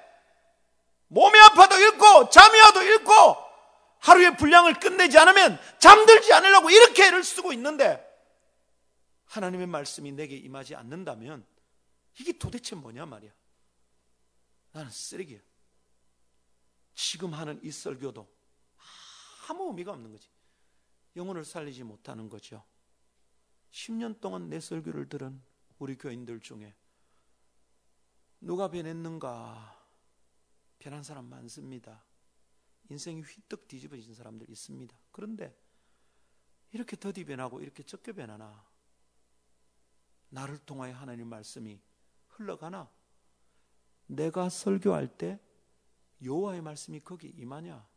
[1.09, 3.52] 몸이 아파도 읽고 잠이 와도 읽고
[4.03, 8.05] 하루의 분량을 끝내지 않으면 잠들지 않으려고 이렇게 애를 쓰고 있는데
[9.25, 11.45] 하나님의 말씀이 내게 임하지 않는다면
[12.19, 13.31] 이게 도대체 뭐냐 말이야.
[14.73, 15.39] 나는 쓰레기야.
[16.93, 18.27] 지금 하는 이 설교도
[19.49, 20.29] 아무 의미가 없는 거지.
[21.15, 22.63] 영혼을 살리지 못하는 거죠.
[23.71, 25.41] 10년 동안 내 설교를 들은
[25.79, 26.75] 우리 교인들 중에
[28.41, 29.81] 누가 변했는가?
[30.77, 32.03] 변한 사람 많습니다.
[32.89, 34.95] 인생이 휘떡 뒤집어진 사람들 있습니다.
[35.11, 35.57] 그런데
[36.71, 38.65] 이렇게 더디 변하고 이렇게 적게 변하나?
[40.29, 41.79] 나를 통하여 하나님 말씀이
[42.29, 42.91] 흘러가나?
[44.07, 45.39] 내가 설교할 때
[46.23, 47.87] 여호와의 말씀이 거기 임하냐?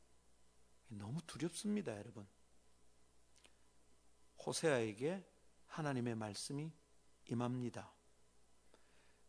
[0.88, 2.27] 너무 두렵습니다, 여러분.
[4.44, 5.27] 호세아에게
[5.66, 6.70] 하나님의 말씀이
[7.27, 7.90] 임합니다.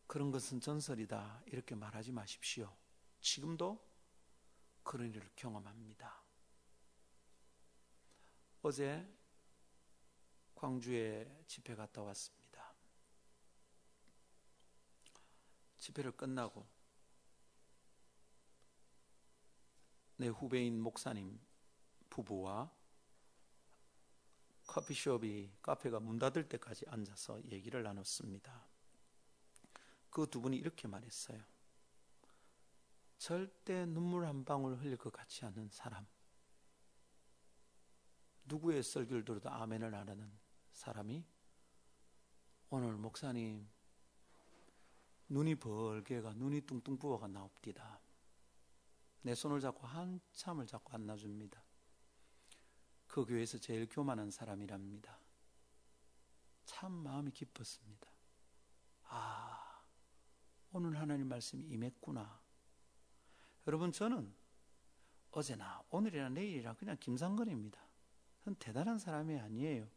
[0.05, 1.43] 그런 것은 전설이다.
[1.47, 2.73] 이렇게 말하지 마십시오.
[3.19, 3.86] 지금도
[4.87, 6.23] 그런 일을 경험합니다.
[8.61, 9.05] 어제
[10.55, 12.73] 광주에 집회 갔다 왔습니다.
[15.77, 16.65] 집회를 끝나고
[20.15, 21.37] 내 후배인 목사님
[22.09, 22.71] 부부와
[24.67, 28.65] 커피숍이 카페가 문 닫을 때까지 앉아서 얘기를 나눴습니다.
[30.09, 31.56] 그 두 분이 이렇게 말했어요.
[33.17, 36.05] 절대 눈물 한 방울 흘릴 것 같지 않은 사람.
[38.45, 40.31] 누구의 설교를 들어도 아멘을 안 하는
[40.71, 41.25] 사람이
[42.69, 43.67] 오늘 목사님
[45.29, 47.99] 눈이 벌게가 눈이 뚱뚱 부어가 나옵디다.
[49.23, 51.61] 내 손을 잡고 한참을 잡고 안놔줍니다.
[53.07, 55.19] 그 교회에서 제일 교만한 사람이랍니다.
[56.65, 58.09] 참 마음이 기뻤습니다.
[59.05, 59.81] 아,
[60.71, 62.46] 오늘 하나님 말씀이 임했구나.
[63.67, 64.33] 여러분, 저는
[65.31, 67.79] 어제나 오늘이나 내일이나 그냥 김상건입니다.
[68.45, 69.87] 전 대단한 사람이 아니에요.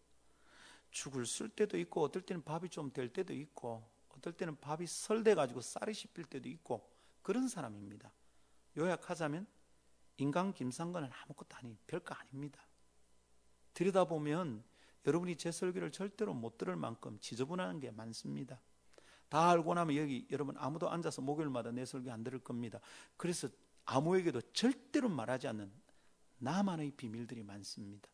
[0.91, 5.37] 죽을 쓸 때도 있고, 어떨 때는 밥이 좀 될 때도 있고, 어떨 때는 밥이 설돼
[5.37, 6.91] 가지고 쌀이 씹힐 때도 있고,
[7.23, 8.11] 그런 사람입니다.
[8.77, 9.47] 요약하자면,
[10.17, 12.67] 인간 김상건은 아무것도 아니, 별거 아닙니다.
[13.75, 14.65] 들여다보면
[15.07, 18.61] 여러분이 제 설교를 절대로 못 들을 만큼 지저분한 게 많습니다.
[19.31, 22.81] 다 알고 나면 여기 여러분 아무도 앉아서 목요일마다 내 설교 안 들을 겁니다.
[23.17, 23.49] 그래서
[23.87, 25.73] 아무에게도 절대로 말하지 않는
[26.39, 28.09] 나만의 비밀들이 많습니다.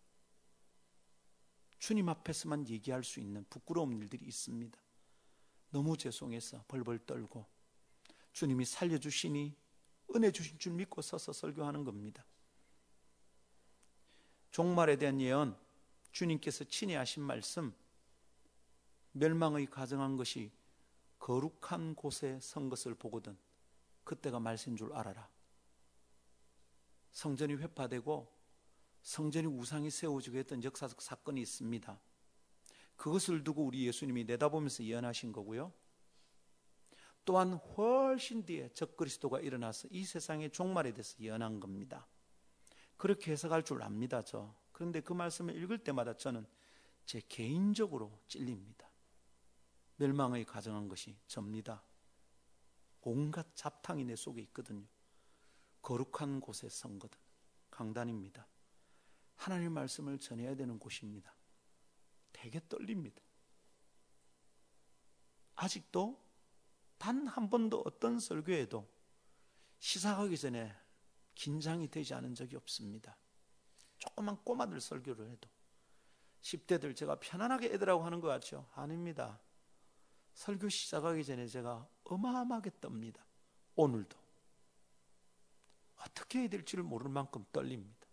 [1.79, 4.79] 주님 앞에서만 얘기할 수 있는 부끄러운 일들이 있습니다.
[5.71, 7.47] 너무 죄송해서 벌벌 떨고
[8.33, 9.55] 주님이 살려주시니
[10.15, 12.25] 은혜 주신 줄 믿고 서서 설교하는 겁니다.
[14.51, 15.57] 종말에 대한 예언,
[16.13, 17.75] 주님께서 친히 하신 말씀,
[19.13, 20.51] 멸망의 가정한 것이
[21.27, 23.37] 거룩한 곳에 선 것을 보거든
[24.05, 25.29] 그때가 말세인 줄 알아라.
[27.11, 28.33] 성전이 회파되고
[29.03, 32.01] 성전이 우상이 세워지고 했던 역사적 사건이 있습니다.
[32.95, 35.73] 그것을 두고 우리 예수님이 내다보면서 예언하신 거고요.
[37.25, 42.07] 또한 훨씬 뒤에 적그리스도가 일어나서 이 세상의 종말에 대해서 예언한 겁니다.
[42.97, 44.55] 그렇게 해석할 줄 압니다, 저.
[44.71, 46.47] 그런데 그 말씀을 읽을 때마다 저는
[47.05, 48.86] 제 개인적으로 찔립니다.
[49.97, 51.83] 멸망의 가정한 것이 접니다.
[53.03, 54.87] 온갖 잡탕이 내 속에 있거든요.
[55.83, 57.19] 거룩한 곳에 선 거든.
[57.71, 58.47] 강단입니다.
[59.37, 61.35] 하나님 말씀을 전해야 되는 곳입니다.
[62.33, 63.23] 되게 떨립니다.
[65.55, 66.21] 아직도
[66.99, 68.89] 단 한 번도 어떤 설교에도
[69.79, 70.75] 시작하기 전에
[71.35, 73.17] 긴장이 되지 않은 적이 없습니다.
[73.99, 75.49] 조그만 꼬마들 설교를 해도
[76.41, 78.69] 10대들 제가 편안하게 애들하고 하는 것 같죠?
[78.75, 79.39] 아닙니다.
[80.37, 83.21] 설교 시작하기 전에 제가 어마어마하게 떱니다.
[83.75, 84.17] 오늘도.
[85.97, 88.07] 어떻게 해야 될지를 모를 만큼 떨립니다.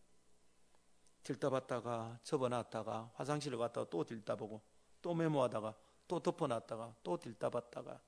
[1.22, 4.62] 들다 봤다가 접어놨다가 화장실을 갔다가 또 들다 보고
[5.02, 5.76] 또 메모하다가
[6.08, 8.02] 또 덮어놨다가 또 들다 봤다가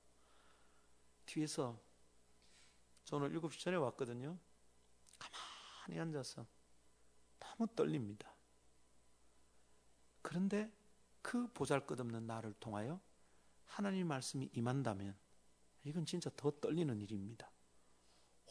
[1.26, 1.78] 뒤에서
[3.04, 4.38] 저는 7시 전에 왔거든요.
[5.18, 6.46] 가만히 앉아서
[7.38, 8.34] 너무 떨립니다.
[10.22, 10.72] 그런데
[11.20, 12.98] 그 보잘 것 없는 나를 통하여
[13.66, 15.16] 하나님 말씀이 임한다면
[15.84, 17.50] 이건 진짜 더 떨리는 일입니다.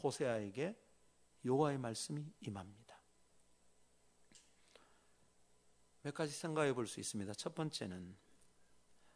[0.01, 0.80] 호세아에게
[1.43, 2.99] 여호와의 말씀이 임합니다.
[6.04, 7.34] 몇 가지 생각해 볼 수 있습니다.
[7.34, 8.15] 첫 번째는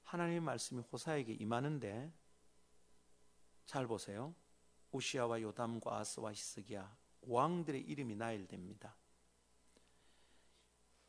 [0.04, 2.12] 하나님의 말씀이 호사에게 임하는데
[3.68, 4.34] 잘 보세요.
[4.92, 8.96] 우시아와 요담과 아스와 히스기야 왕들의 이름이 나열됩니다.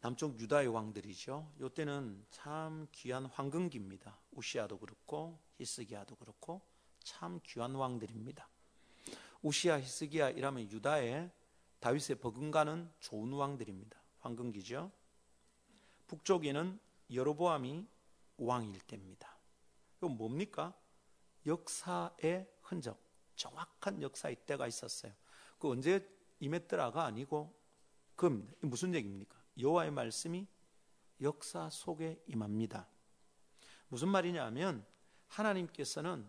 [0.00, 1.52] 남쪽 유다의 왕들이죠.
[1.60, 4.18] 요때는 참 귀한 황금기입니다.
[4.32, 6.62] 우시아도 그렇고 히스기야도 그렇고
[7.02, 8.48] 참 귀한 왕들입니다.
[9.42, 11.30] 우시아, 히스기야 이라면 유다의
[11.80, 13.98] 다윗의 버금가는 좋은 왕들입니다.
[14.20, 14.90] 황금기죠.
[16.06, 16.78] 북쪽에는
[17.12, 17.86] 여로보암이
[18.38, 19.36] 왕일 때입니다.
[19.98, 20.74] 이건 뭡니까?
[21.46, 22.98] 역사의 흔적,
[23.36, 25.12] 정확한 역사의 때가 있었어요.
[25.58, 26.08] 그 언제
[26.38, 27.54] 임했더라가 아니고
[28.16, 28.54] 그겁니다.
[28.60, 29.39] 무슨 얘기입니까?
[29.58, 30.46] 여호와의 말씀이
[31.20, 32.88] 역사 속에 임합니다.
[33.88, 34.86] 무슨 말이냐면
[35.26, 36.26] 하나님께서는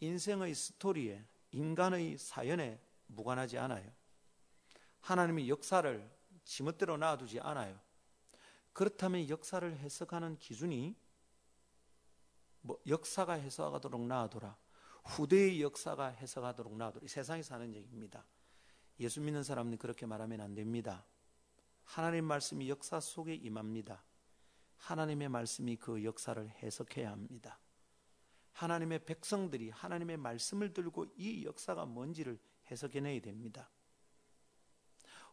[0.00, 3.90] 인생의 스토리에 인간의 사연에 무관하지 않아요.
[5.00, 6.10] 하나님이 역사를
[6.44, 7.78] 지멋대로 놔두지 않아요.
[8.72, 10.96] 그렇다면 역사를 해석하는 기준이
[12.62, 14.56] 뭐 역사가 해석하도록 놔두라.
[15.04, 17.06] 후대의 역사가 해석하도록 놔두라.
[17.06, 18.24] 세상에서 하는 얘기입니다.
[19.00, 21.04] 예수 믿는 사람은 그렇게 말하면 안 됩니다.
[21.92, 24.02] 하나님 말씀이 역사 속에 임합니다.
[24.78, 27.58] 하나님의 말씀이 그 역사를 해석해야 합니다.
[28.52, 33.68] 하나님의 백성들이 하나님의 말씀을 들고 이 역사가 뭔지를 해석해내야 됩니다.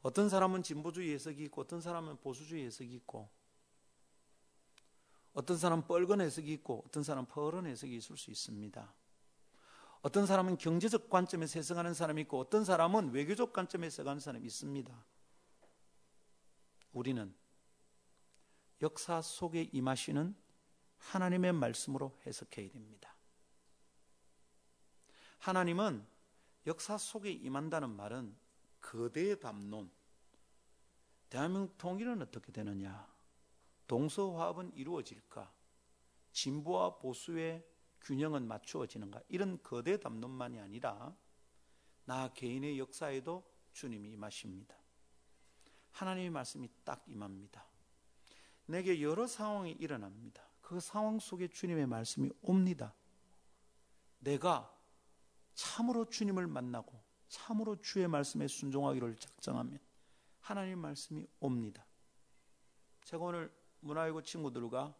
[0.01, 3.29] 어떤 사람은 진보주의 해석이 있고 어떤 사람은 보수주의 해석이 있고
[5.31, 8.93] 어떤 사람은 뻘건 해석이 있고 어떤 사람은 퍼런 해석이 있을 수 있습니다.
[10.01, 15.05] 어떤 사람은 경제적 관점에서 해석하는 사람이 있고 어떤 사람은 외교적 관점에서 해석하는 사람이 있습니다.
[16.91, 17.35] 우리는
[18.81, 20.35] 역사 속에 임하시는
[20.97, 23.15] 하나님의 말씀으로 해석해야 됩니다.
[25.39, 26.05] 하나님은
[26.67, 28.35] 역사 속에 임한다는 말은
[28.81, 29.91] 거대의 담론.
[31.29, 33.07] 대한민국 통일은 어떻게 되느냐?
[33.87, 35.51] 동서화합은 이루어질까?
[36.31, 37.65] 진보와 보수의
[38.01, 39.21] 균형은 맞추어지는가?
[39.27, 41.15] 이런 거대 담론만이 아니라
[42.05, 44.78] 나 개인의 역사에도 주님이 임하십니다.
[45.91, 47.65] 하나님의 말씀이 딱 임합니다.
[48.65, 50.43] 내게 여러 상황이 일어납니다.
[50.61, 52.93] 그 상황 속에 주님의 말씀이 옵니다.
[54.19, 54.71] 내가
[55.53, 59.79] 참으로 주님을 만나고 참으로 주의 말씀에 순종하기를 작정하면
[60.39, 61.85] 하나님 말씀이 옵니다.
[63.03, 64.95] 제가 오늘 문화외고 친구들과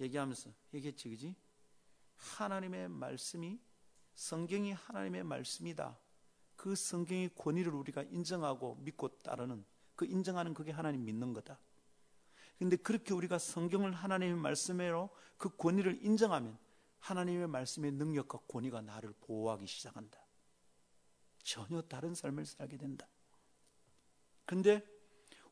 [0.00, 1.36] 얘기하면서 얘기했지, 그지?
[2.16, 3.60] 하나님의 말씀이
[4.14, 5.98] 성경이 하나님의 말씀이다.
[6.56, 9.64] 그 성경의 권위를 우리가 인정하고 믿고 따르는
[10.00, 11.58] 그 인정하는 그게 하나님 믿는 거다.
[12.58, 16.56] 근데 그렇게 우리가 성경을 하나님의 말씀으로 그 권위를 인정하면
[17.00, 20.18] 하나님의 말씀의 능력과 권위가 나를 보호하기 시작한다.
[21.42, 23.06] 전혀 다른 삶을 살게 된다.
[24.46, 24.82] 근데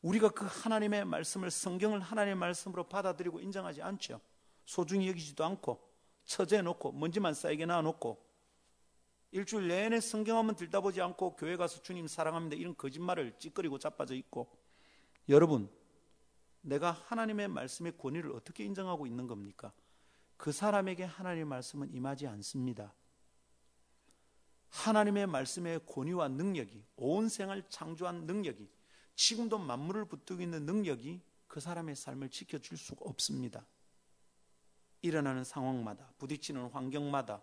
[0.01, 4.19] 우리가 그 하나님의 말씀을 성경을 하나님의 말씀으로 받아들이고 인정하지 않죠.
[4.65, 5.79] 소중히 여기지도 않고
[6.25, 8.19] 처제해 놓고 먼지만 쌓이게 놔 놓고
[9.31, 12.55] 일주일 내내 성경 한번 들다 보지 않고 교회 가서 주님 사랑합니다.
[12.55, 14.51] 이런 거짓말을 찌끄리고 자빠져 있고
[15.27, 15.69] 여러분
[16.61, 19.71] 내가 하나님의 말씀의 권위를 어떻게 인정하고 있는 겁니까?
[20.37, 22.93] 그 사람에게 하나님의 말씀은 임하지 않습니다.
[24.69, 28.69] 하나님의 말씀의 권위와 능력이 온 생을 창조한 능력이
[29.15, 33.65] 지금도 만물을 붙들고 있는 능력이 그 사람의 삶을 지켜줄 수가 없습니다.
[35.01, 37.41] 일어나는 상황마다 부딪히는 환경마다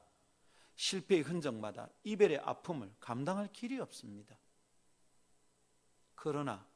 [0.77, 4.37] 실패의 흔적마다 이별의 아픔을 감당할 길이 없습니다.
[6.15, 6.67] 그러나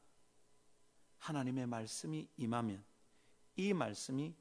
[1.19, 2.83] 하나님의 말씀이 임하면
[3.55, 4.33] 이 말씀이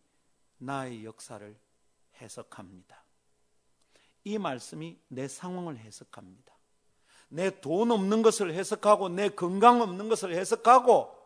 [0.58, 1.58] 나의 역사를
[2.20, 3.04] 해석합니다.
[4.24, 6.54] 이 말씀이 내 상황을 해석합니다.
[7.28, 11.16] 내 돈 없는 것을 해석하고 내 건강 없는 것을 해석하고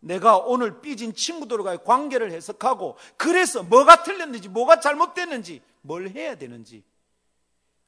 [0.00, 6.84] 내가 오늘 삐진 친구들과의 관계를 해석하고 그래서 뭐가 틀렸는지 뭐가 잘못됐는지 뭘 해야 되는지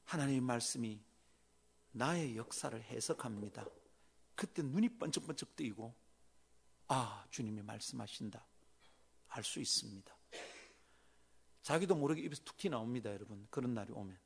[0.09, 0.99] 하나님의 말씀이
[1.91, 3.63] 나의 역사를 해석합니다.
[4.33, 5.93] 그때 눈이 번쩍번쩍 뜨이고
[6.87, 8.43] 아 주님이 말씀하신다
[9.27, 10.11] 알 수 있습니다.
[11.61, 14.17] 자기도 모르게 입에서 툭 튀나옵니다 여러분 그런 날이 오면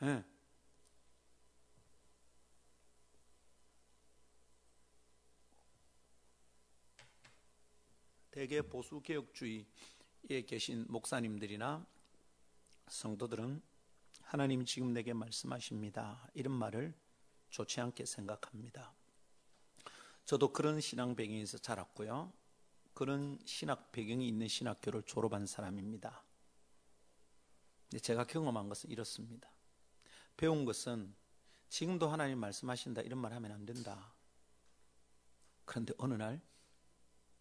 [0.00, 0.24] 네.
[8.32, 11.86] 대개 보수 개혁주의에 계신 목사님들이나
[12.88, 13.69] 성도들은
[14.30, 16.30] 하나님이 지금 내게 말씀하십니다.
[16.34, 16.94] 이런 말을
[17.48, 18.94] 좋지 않게 생각합니다.
[20.24, 22.32] 저도 그런 신앙 배경에서 자랐고요.
[22.94, 26.22] 그런 신학 배경이 있는 신학교를 졸업한 사람입니다.
[28.00, 29.50] 제가 경험한 것은 이렇습니다.
[30.36, 31.12] 배운 것은
[31.68, 34.14] 지금도 하나님 말씀하신다 이런 말 하면 안 된다.
[35.64, 36.40] 그런데 어느 날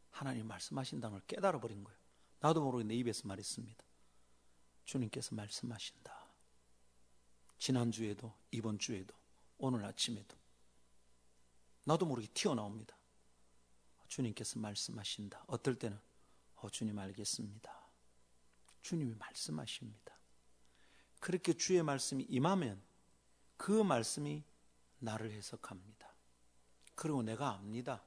[0.09, 1.99] 하나님 말씀하신다는 걸 깨달아 버린 거예요.
[2.39, 3.85] 나도 모르게 내 입에서 말했습니다.
[4.85, 6.18] 주님께서 말씀하신다.
[7.59, 9.13] 지난주에도, 이번 주에도,
[9.57, 10.35] 오늘 아침에도.
[11.83, 12.95] 나도 모르게 튀어나옵니다.
[14.07, 15.43] 주님께서 말씀하신다.
[15.47, 15.99] 어떨 때는,
[16.55, 17.79] 어, 주님 알겠습니다.
[18.81, 20.13] 주님이 말씀하십니다.
[21.19, 22.81] 그렇게 주의 말씀이 임하면
[23.57, 24.43] 그 말씀이
[24.99, 26.09] 나를 해석합니다.
[26.95, 28.03] 그리고 내가 압니다.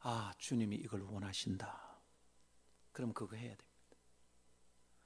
[0.00, 2.00] 아, 주님이 이걸 원하신다.
[2.92, 3.96] 그럼 그거 해야 됩니다.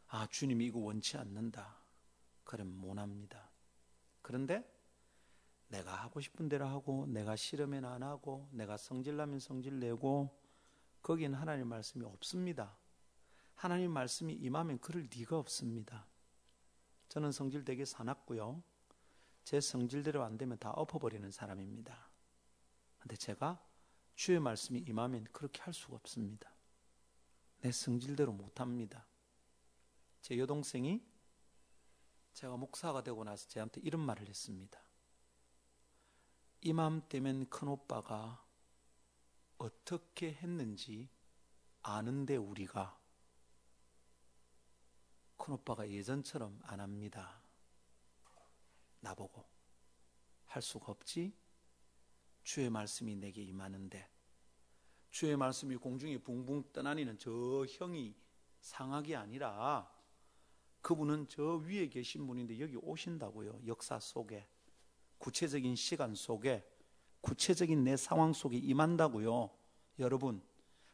[0.09, 1.80] 아, 주님이 이거 원치 않는다.
[2.51, 3.49] 그럼 못 합니다.
[4.23, 4.69] 그런데
[5.69, 10.37] 내가 하고 싶은 대로 하고, 내가 싫으면 안 하고, 내가 성질나면 성질 내고,
[11.01, 12.77] 거기는 하나님 말씀이 없습니다.
[13.55, 16.09] 하나님 말씀이 임하면 그럴 리가 없습니다.
[17.07, 18.65] 저는 성질 되게 사납고요.
[19.45, 22.11] 제 성질대로 안 되면 다 엎어버리는 사람입니다.
[22.99, 23.65] 근데 제가
[24.17, 26.53] 주의 말씀이 임하면 그렇게 할 수가 없습니다.
[27.61, 29.07] 내 성질대로 못합니다.
[30.21, 31.10] 제 여동생이
[32.33, 34.81] 제가 목사가 되고 나서 저한테 이런 말을 했습니다.
[36.62, 38.45] 이맘때면 큰오빠가
[39.59, 41.09] 어떻게 했는지
[41.83, 42.99] 아는데 우리가
[45.37, 47.41] 큰오빠가 예전처럼 안 합니다.
[49.01, 49.45] 나보고
[50.47, 51.35] 할 수가 없지?
[52.43, 54.11] 주의 말씀이 내게 임하는데
[55.11, 58.14] 주의 말씀이 공중에 붕붕 떠나니는 저 형이
[58.61, 59.91] 상학이 아니라
[60.83, 63.61] 그분은 저 위에 계신 분인데 여기 오신다고요.
[63.66, 64.47] 역사 속에
[65.18, 66.64] 구체적인 시간 속에
[67.20, 69.51] 구체적인 내 상황 속에 임한다고요.
[69.99, 70.43] 여러분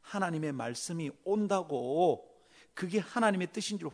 [0.03, 2.33] 하나님의 말씀이 온다고
[2.75, 3.91] 그게 하나님의 뜻인 줄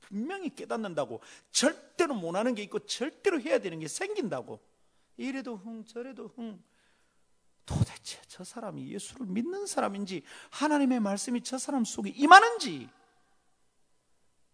[0.00, 1.20] 분명히 깨닫는다고
[1.50, 4.60] 절대로 못하는 게 있고 절대로 해야 되는 게 생긴다고
[5.16, 6.62] 이래도 흥 저래도 흥
[7.66, 12.88] 도대체 저 사람이 예수를 믿는 사람인지 하나님의 말씀이 저 사람 속에 임하는지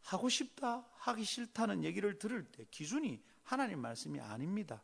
[0.05, 4.83] 하고 싶다 하기 싫다는 얘기를 들을 때 기준이 하나님 말씀이 아닙니다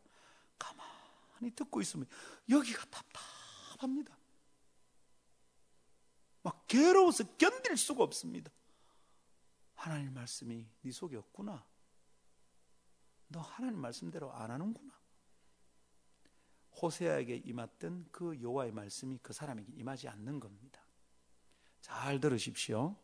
[0.59, 2.07] 가만히 듣고 있으면
[2.49, 4.17] 여기가 답답합니다
[6.43, 8.51] 막 괴로워서 견딜 수가 없습니다
[9.81, 11.65] 하나님 말씀이 네 속에 없구나.
[13.29, 14.93] 너 하나님 말씀대로 안 하는구나.
[16.79, 20.85] 호세아에게 임했던 그 여호와의 말씀이 그 사람에게 임하지 않는 겁니다.
[21.81, 22.95] 잘 들으십시오.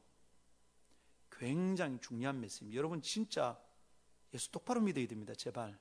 [1.38, 2.76] 굉장히 중요한 메시지.
[2.76, 3.62] 여러분 진짜
[4.34, 5.34] 예수 똑바로 믿어야 됩니다.
[5.36, 5.80] 제발.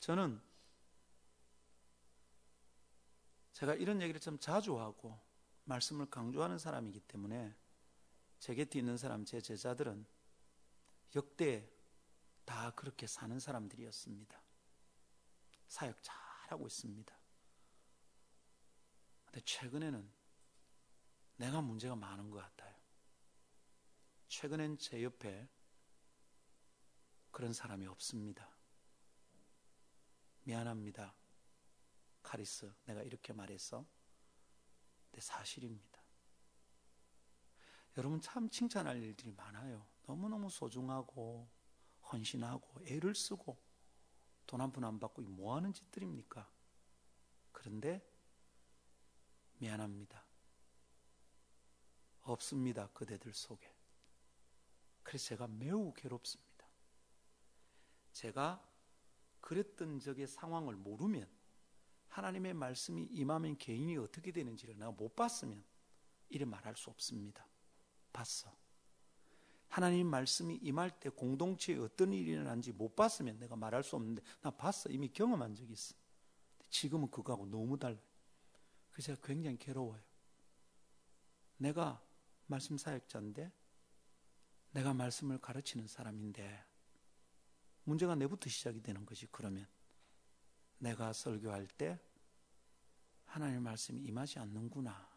[0.00, 0.40] 저는
[3.52, 5.18] 제가 이런 얘기를 좀 자주 하고
[5.64, 7.54] 말씀을 강조하는 사람이기 때문에
[8.38, 10.06] 제 곁에 있는 사람, 제 제자들은
[11.16, 11.68] 역대
[12.44, 14.40] 다 그렇게 사는 사람들이었습니다.
[15.66, 17.18] 사역 잘하고 있습니다.
[19.26, 20.08] 근데 최근에는
[21.36, 22.77] 내가 문제가 많은 것 같아요.
[24.28, 25.48] 최근엔 제 옆에
[27.30, 28.48] 그런 사람이 없습니다.
[30.42, 31.14] 미안합니다.
[32.22, 33.86] 카리스, 내가 이렇게 말했어.
[35.06, 35.98] 근데 사실입니다.
[37.96, 39.86] 여러분 참 칭찬할 일들이 많아요.
[40.06, 41.48] 너무너무 소중하고
[42.12, 43.58] 헌신하고 애를 쓰고
[44.46, 46.50] 돈 한 푼 안 받고 뭐 하는 짓들입니까?
[47.52, 48.02] 그런데
[49.58, 50.24] 미안합니다.
[52.22, 52.88] 없습니다.
[52.92, 53.77] 그대들 속에.
[55.08, 56.68] 그래서 제가 매우 괴롭습니다.
[58.12, 58.62] 제가
[59.40, 61.26] 그랬던 적의 상황을 모르면
[62.08, 65.64] 하나님의 말씀이 임하면 개인이 어떻게 되는지를 내가 못 봤으면
[66.28, 67.48] 이래 말할 수 없습니다.
[68.12, 68.54] 봤어.
[69.68, 74.50] 하나님 말씀이 임할 때 공동체에 어떤 일이 일어난지 못 봤으면 내가 말할 수 없는데 나
[74.50, 74.90] 봤어.
[74.90, 75.94] 이미 경험한 적이 있어.
[76.68, 78.02] 지금은 그거하고 너무 달라요.
[78.90, 80.02] 그래서 제가 굉장히 괴로워요.
[81.56, 81.98] 내가
[82.46, 83.50] 말씀 사역자인데
[84.78, 86.64] 내가 말씀을 가르치는 사람인데
[87.82, 89.66] 문제가 내부터 시작이 되는 것이 그러면
[90.78, 91.98] 내가 설교할 때
[93.24, 95.10] 하나님의 말씀이 임하지 않는구나.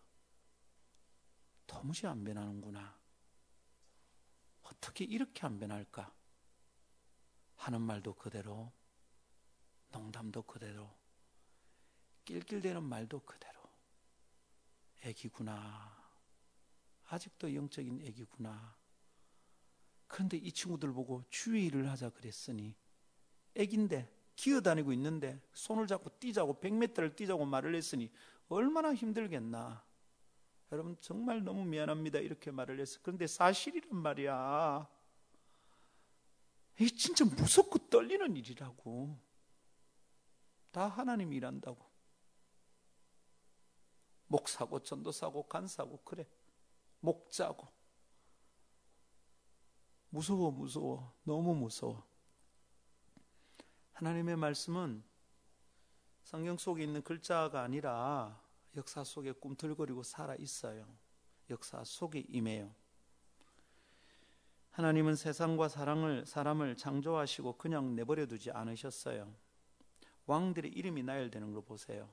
[1.67, 2.99] 도무지 안 변하는구나.
[4.63, 6.11] 어떻게 이렇게 안 변할까?
[7.57, 8.73] 하는 말도 그대로,
[9.91, 10.91] 농담도 그대로,
[12.25, 13.61] 낄낄대는 말도 그대로.
[15.03, 16.01] 애기구나.
[17.09, 18.80] 아직도 영적인 애기구나.
[20.11, 22.75] 그런데 이 친구들 보고 주의 일을 하자 그랬으니,
[23.55, 28.11] 애긴데, 기어다니고 있는데, 손을 잡고 뛰자고, 100m를 뛰자고 말을 했으니,
[28.49, 29.81] 얼마나 힘들겠나.
[30.73, 32.19] 여러분 정말 너무 미안합니다.
[32.19, 32.99] 이렇게 말을 했어.
[33.01, 34.85] 그런데 사실이란 말이야.
[36.77, 39.17] 이게 진짜 무섭고 떨리는 일이라고.
[40.71, 41.89] 다 하나님이 일한다고.
[44.27, 46.27] 목 사고, 전도 사고, 간 사고, 그래.
[46.99, 47.80] 목 자고.
[50.11, 51.13] 무서워, 무서워.
[51.23, 52.03] 너무 무서워.
[53.93, 55.01] 하나님의 말씀은
[56.23, 58.41] 성경 속에 있는 글자가 아니라
[58.75, 60.85] 역사 속에 꿈틀거리고 살아 있어요.
[61.49, 62.73] 역사 속에 임해요.
[64.71, 69.33] 하나님은 세상과 사랑을, 사람을 창조하시고 그냥 내버려 두지 않으셨어요.
[70.25, 72.09] 왕들의 이름이 나열되는 걸 보세요.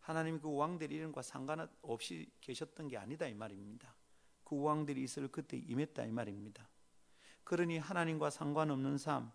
[0.00, 3.94] 하나님이 그 왕들의 이름과 상관없이 계셨던 게 아니다 이 말입니다.
[4.44, 6.68] 그 왕들이 있을 그때 임했다 이 말입니다.
[7.44, 9.32] 그러니 하나님과 상관없는 삶,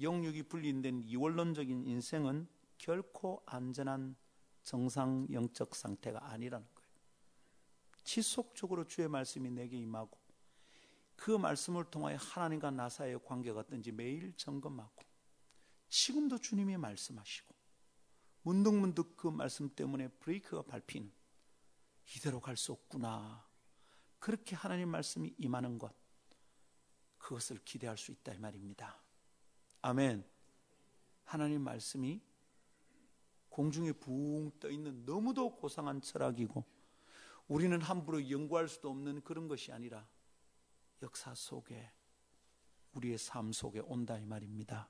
[0.00, 2.48] 영육이 분리된 이원론적인 인생은
[2.78, 4.16] 결코 안전한
[4.62, 6.88] 정상 영적 상태가 아니라는 거예요.
[8.04, 10.18] 지속적으로 주의 말씀이 내게 임하고
[11.16, 15.04] 그 말씀을 통하여 하나님과 나 사이의 관계가 어떤지 매일 점검하고
[15.88, 17.54] 지금도 주님이 말씀하시고
[18.42, 21.12] 문득문득 그 말씀 때문에 브레이크가 밟히는
[22.16, 23.46] 이대로 갈 수 없구나.
[24.18, 25.92] 그렇게 하나님 말씀이 임하는 것
[27.18, 29.00] 그것을 기대할 수 있다 이 말입니다.
[29.82, 30.24] 아멘.
[31.24, 32.20] 하나님 말씀이
[33.48, 36.64] 공중에 붕 떠 있는 너무도 고상한 철학이고
[37.48, 40.06] 우리는 함부로 연구할 수도 없는 그런 것이 아니라
[41.02, 41.90] 역사 속에
[42.92, 44.88] 우리의 삶 속에 온다 이 말입니다.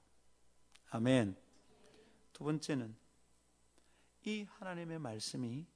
[0.91, 1.37] 아멘.
[2.33, 2.97] 두 번째는
[4.24, 5.66] 이 하나님의 말씀이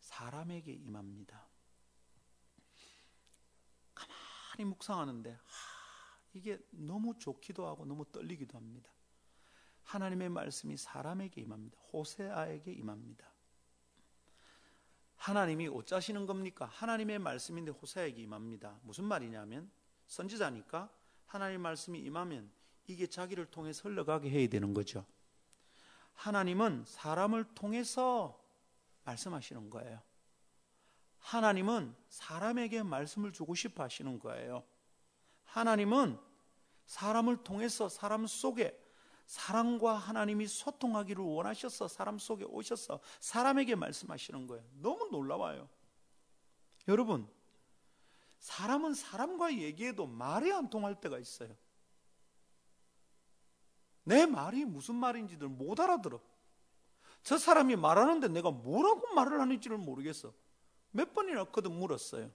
[0.00, 1.46] 사람에게 임합니다.
[3.94, 5.71] 가만히 묵상하는데 하,
[6.34, 8.90] 이게 너무 좋기도 하고 너무 떨리기도 합니다.
[9.84, 11.78] 하나님의 말씀이 사람에게 임합니다.
[11.92, 13.26] 호세아에게 임합니다.
[15.16, 16.66] 하나님이 어쩌시는 겁니까?
[16.66, 18.80] 하나님의 말씀인데 호세아에게 임합니다.
[18.82, 19.70] 무슨 말이냐면
[20.06, 20.90] 선지자니까
[21.26, 22.50] 하나님의 말씀이 임하면
[22.86, 25.04] 이게 자기를 통해서 흘러가게 해야 되는 거죠.
[26.14, 28.38] 하나님은 사람을 통해서
[29.04, 30.00] 말씀하시는 거예요.
[31.18, 34.64] 하나님은 사람에게 말씀을 주고 싶어 하시는 거예요.
[35.52, 36.18] 하나님은
[36.86, 38.78] 사람을 통해서 사람 속에
[39.26, 44.64] 사랑과 하나님이 소통하기를 원하셔서 사람 속에 오셔서 사람에게 말씀하시는 거예요.
[44.80, 45.68] 너무 놀라워요.
[46.88, 47.28] 여러분,
[48.38, 51.54] 사람은 사람과 얘기해도 말이 안 통할 때가 있어요.
[54.04, 56.20] 내 말이 무슨 말인지들 못 알아들어.
[57.22, 60.32] 저 사람이 말하는데 내가 뭐라고 말을 하는지를 모르겠어.
[60.90, 62.30] 몇 번이나 거듭 물었어요.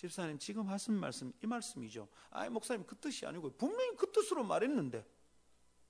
[0.00, 2.08] 집사님, 지금 하신 말씀, 이 말씀이죠.
[2.30, 5.06] 아이, 목사님, 그 뜻이 아니고, 분명히 그 뜻으로 말했는데,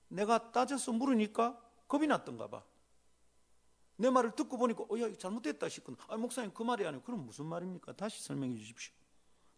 [0.09, 1.57] 내가 따져서 물으니까
[1.87, 2.61] 겁이 났던가 봐.
[3.95, 5.97] 내 말을 듣고 보니까 어, 야, 잘못됐다 싶거든.
[6.09, 7.93] 아, 목사님 그 말이 아니고 그럼 무슨 말입니까?
[7.93, 8.93] 다시 설명해 주십시오.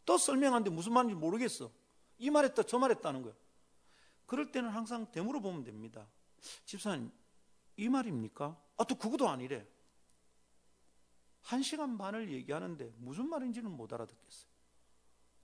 [0.05, 1.71] 또 설명하는데 무슨 말인지 모르겠어.
[2.19, 3.33] 이 말했다 저 말했다는 거야.
[4.27, 6.07] 그럴 때는 항상 되물어 보면 됩니다.
[6.65, 7.11] 집사님
[7.77, 8.55] 이 말입니까?
[8.77, 9.65] 아 또 그것도 아니래.
[11.43, 14.51] 한 시간 반을 얘기하는데 무슨 말인지는 못 알아듣겠어요.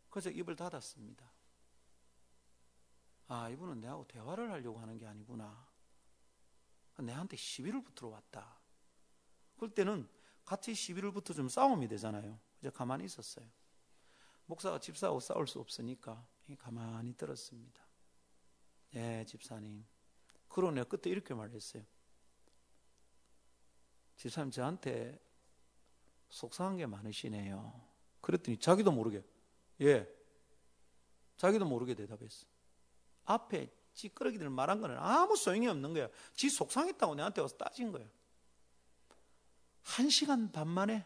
[0.10, 1.30] 그래서 입을 닫았습니다.
[3.28, 5.68] 아, 이분은 내하고 대화를 하려고 하는 게 아니구나.
[6.98, 8.60] 내한테 시비를 붙으러 왔다.
[9.56, 10.10] 그럴 때는
[10.46, 12.40] 같이 시비를 붙어 좀 싸움이 되잖아요.
[12.60, 13.46] 이제 가만히 있었어요.
[14.46, 16.26] 목사가 집사하고 싸울 수 없으니까
[16.58, 17.84] 가만히 들었습니다.
[18.96, 19.86] 예, 집사님.
[20.74, 21.84] 내가 그때 이렇게 말했어요.
[24.16, 25.22] 집사님 저한테
[26.30, 27.90] 속상한 게 많으시네요.
[28.22, 29.24] 그랬더니 자기도 모르게,
[29.82, 30.08] 예,
[31.38, 32.46] 자기도 모르게 대답했어.
[33.26, 36.10] 앞에 찌끄러기들 말한 거는 아무 소용이 없는 거야.
[36.34, 38.08] 지 속상했다고 내한테 와서 따진 거야.
[39.84, 41.06] 한 시간 반 만에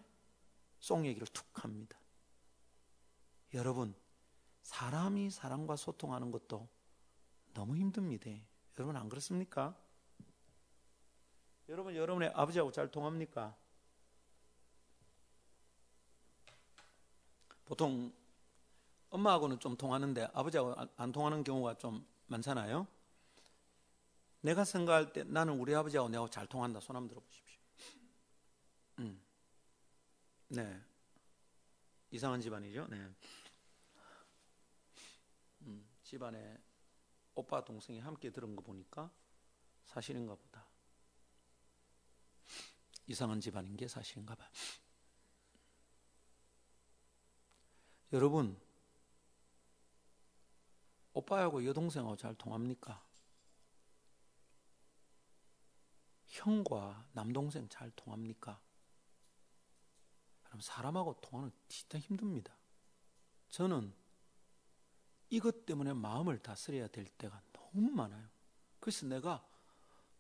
[0.80, 1.98] 송 얘기를 툭 합니다.
[3.54, 3.96] 여러분,
[4.64, 6.68] 사람이 사람과 소통하는 것도
[7.54, 8.30] 너무 힘듭니다.
[8.78, 9.78] 여러분 안 그렇습니까?
[11.70, 13.56] 여러분, 여러분의 아버지하고 잘 통합니까?
[17.74, 18.14] 보통
[19.10, 22.86] 엄마하고는 좀 통하는데 아버지하고 안 통하는 경우가 좀 많잖아요.
[24.42, 26.80] 내가 생각할 때 나는 우리 아버지하고 내하고 잘 통한다.
[26.80, 27.60] 손 한번 들어보십시오.
[29.00, 29.20] 음.
[30.50, 30.80] 네.
[32.12, 32.86] 이상한 집안이죠.
[32.92, 33.10] 네.
[35.62, 36.62] 음, 집안에
[37.34, 39.10] 오빠 동생이 함께 들은 거 보니까
[39.86, 40.68] 사실인가 보다.
[43.08, 44.48] 이상한 집안인 게 사실인가 봐.
[48.14, 48.56] 여러분,
[51.14, 53.04] 오빠하고 여동생하고 잘 통합니까?
[56.28, 58.62] 형과 남동생 잘 통합니까?
[60.44, 62.56] 그럼 사람하고 통하는 진짜 힘듭니다.
[63.50, 63.92] 저는
[65.30, 68.28] 이것 때문에 마음을 다스려야 될 때가 너무 많아요.
[68.80, 69.44] 그래서 내가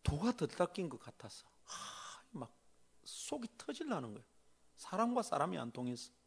[0.02, 2.56] 도가 들닦인 것 같아서 하, 막
[3.04, 4.28] 속이 터질라는 거예요.
[4.78, 6.23] 사람과 사람이 안 통해서 아,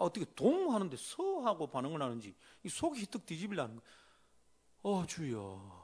[0.00, 2.34] 어떻게 동하는데 서하고 반응을 하는지
[2.64, 3.90] 이 속이 히뜩 뒤집으려는 거예요.
[4.82, 5.80] 어 주여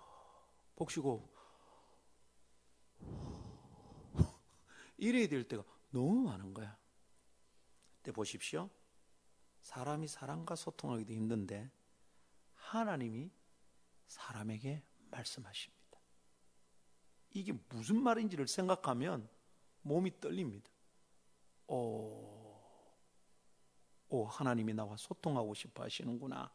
[0.74, 1.34] 복시고
[4.96, 6.76] 이래야 될 때가 너무 많은 거야.
[8.02, 8.70] 때 보십시오.
[9.62, 11.70] 사람이 사람과 소통하기도 힘든데
[12.54, 13.30] 하나님이
[14.06, 15.76] 사람에게 말씀하십니다.
[17.32, 19.28] 이게 무슨 말인지를 생각하면
[19.82, 20.70] 몸이 떨립니다.
[21.66, 22.35] 오,
[24.08, 26.50] 오, 하나님이 나와 소통하고 싶어 하시는구나.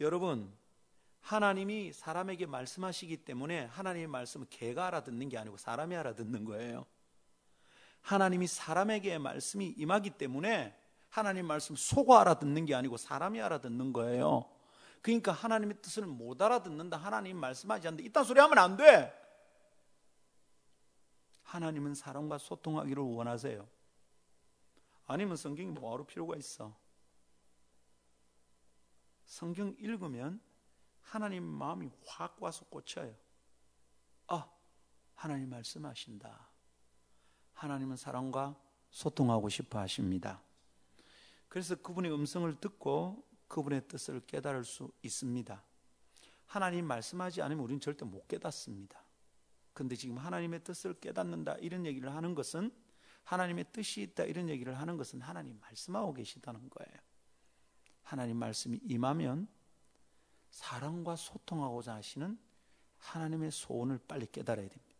[0.00, 0.56] 여러분,
[1.20, 6.86] 하나님이 사람에게 말씀하시기 때문에 하나님의 말씀은 개가 알아듣는 게 아니고 사람이 알아듣는 거예요.
[8.00, 10.74] 하나님이 사람에게 말씀이 임하기 때문에
[11.08, 14.48] 하나님 말씀 속아 알아듣는 게 아니고 사람이 알아듣는 거예요.
[15.02, 16.96] 그러니까 하나님의 뜻을 못 알아듣는다.
[16.96, 18.08] 하나님 말씀하지 않는다.
[18.08, 19.12] 이딴 소리 하면 안 돼.
[21.42, 23.66] 하나님은 사람과 소통하기를 원하세요.
[25.08, 26.78] 아니면 성경이 뭐하러 필요가 있어?
[29.24, 30.40] 성경 읽으면
[31.00, 33.16] 하나님 마음이 확 와서 꽂혀요.
[34.26, 34.50] 아,
[35.14, 36.50] 하나님 말씀하신다.
[37.54, 38.54] 하나님은 사람과
[38.90, 40.42] 소통하고 싶어 하십니다.
[41.48, 45.64] 그래서 그분의 음성을 듣고 그분의 뜻을 깨달을 수 있습니다.
[46.44, 49.02] 하나님 말씀하지 않으면 우리는 절대 못 깨닫습니다.
[49.72, 52.70] 근데 지금 하나님의 뜻을 깨닫는다 이런 얘기를 하는 것은
[53.28, 56.98] 하나님의 뜻이 있다 이런 얘기를 하는 것은 하나님 말씀하고 계시다는 거예요.
[58.02, 59.46] 하나님 말씀이 임하면
[60.50, 62.38] 사람과 소통하고자 하시는
[62.96, 64.96] 하나님의 소원을 빨리 깨달아야 됩니다.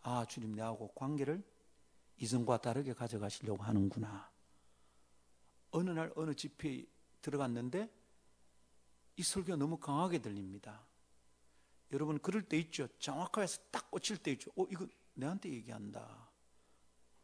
[0.00, 1.44] 아, 주님 내하고 관계를
[2.16, 4.30] 이전과 다르게 가져가시려고 하는구나.
[5.70, 6.86] 어느 날 어느 집회에
[7.20, 7.92] 들어갔는데
[9.16, 10.86] 이 설교가 너무 강하게 들립니다.
[11.92, 12.88] 여러분 그럴 때 있죠.
[12.98, 14.50] 정확하게 해서 딱 꽂힐 때 있죠.
[14.56, 16.27] 어, 이거 내한테 얘기한다.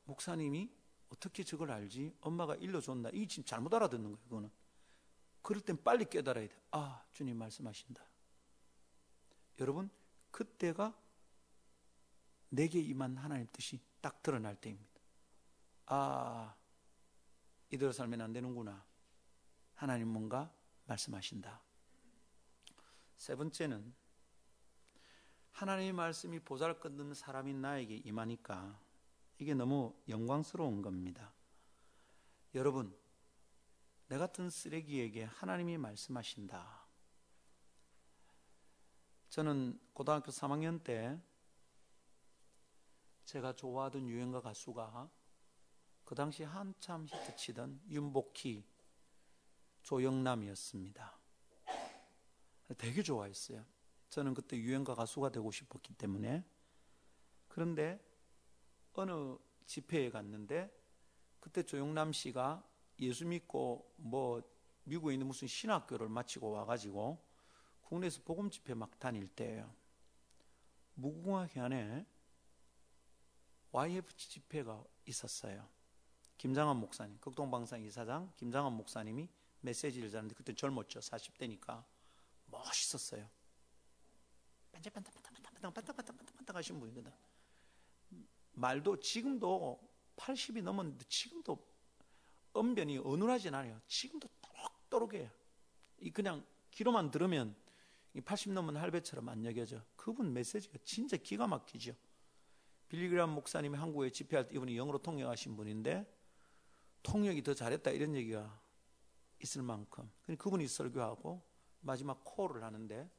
[0.05, 0.71] 목사님이
[1.09, 2.17] 어떻게 저걸 알지?
[2.21, 3.11] 엄마가 일러줬나?
[3.13, 4.51] 이 지금 잘못 알아듣는 거예요, 그거는.
[5.43, 6.63] 그럴 땐 빨리 깨달아야 돼.
[6.71, 8.05] 아, 주님 말씀하신다.
[9.61, 9.91] 여러분,
[10.31, 10.99] 그때가
[12.49, 15.01] 내게 임한 하나님 뜻이 딱 드러날 때입니다.
[15.87, 16.55] 아,
[17.71, 18.85] 이대로 살면 안 되는구나.
[19.75, 20.53] 하나님 뭔가
[20.87, 21.61] 말씀하신다.
[23.17, 23.95] 세 번째는
[25.53, 28.81] 하나님의 말씀이 보잘 것 없는 사람인 나에게 임하니까
[29.39, 31.33] 이게 너무 영광스러운 겁니다.
[32.55, 32.97] 여러분,
[34.07, 36.85] 내 같은 쓰레기에게 하나님이 말씀하신다.
[39.31, 41.21] 저는 고등학교 3학년 때
[43.25, 45.11] 제가 좋아하던 유행가 가수가
[46.05, 48.65] 그 당시 한참 히트치던 윤복희,
[49.83, 51.19] 조영남이었습니다.
[52.79, 53.65] 되게 좋아했어요.
[54.11, 56.45] 저는 그때 유행가 가수가 되고 싶었기 때문에.
[57.49, 58.01] 그런데
[59.03, 59.37] 어느
[59.67, 60.71] 집회에 갔는데
[61.41, 62.63] 그때 조영남 씨가
[63.01, 64.43] 예수 믿고 뭐
[64.85, 67.19] 미국에 있는 무슨 신학교를 마치고 와가지고
[67.83, 69.73] 국내에서 복음 집회 막 다닐 때예요.
[70.95, 72.07] 무궁화 현에
[73.73, 75.69] YF 집회가 있었어요.
[76.39, 79.29] 김장한 목사님, 극동방상 이사장 김장한 목사님이
[79.61, 81.01] 메시지를 전하는데 그때 젊었죠.
[81.01, 81.85] 40대니까
[82.47, 83.29] 멋있었어요.
[84.73, 87.13] 반짝반짝 반짝반짝 반짝반짝 하신 분이거든.
[88.55, 89.81] 말도 지금도
[90.17, 91.59] 80이 넘었는데 지금도
[92.53, 93.81] 언변이 어눌하진 않아요.
[93.87, 95.31] 지금도 또록또록해요.
[96.01, 97.57] 이 그냥 귀로만 들으면
[98.25, 99.83] 80 넘은 할배처럼 안 여겨져.
[99.97, 101.95] 그분 메시지가 진짜 기가 막히죠.
[102.89, 106.07] 빌리그람 목사님이 한국에 집회할 때 이분이 영어로 통역하신 분인데
[107.03, 108.61] 통역이 더 잘했다 이런 얘기가
[109.43, 111.43] 있을 만큼 그분이 설교하고
[111.81, 113.11] 마지막 코를 하는데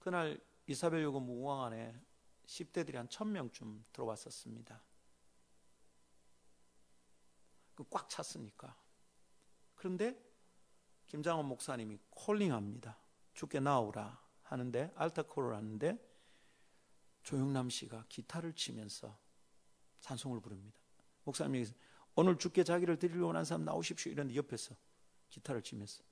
[0.00, 1.94] 그날 이사벨 요금 무궁화관에
[2.46, 4.82] 10대들이 한 1000명쯤 들어왔었습니다.
[7.74, 8.76] 그꽉 찼으니까.
[9.74, 10.18] 그런데
[11.06, 12.96] 김장원 목사님이 콜링합니다.
[13.34, 15.98] 죽게 나오라 하는데 알타콜을 하는데
[17.22, 19.18] 조영남 씨가 기타를 치면서
[20.00, 20.78] 찬송을 부릅니다.
[21.24, 21.66] 목사님이
[22.14, 24.12] 오늘 죽게 자기를 드리려고 하는 사람 나오십시오.
[24.12, 24.76] 이런데 옆에서
[25.30, 26.04] 기타를 치면서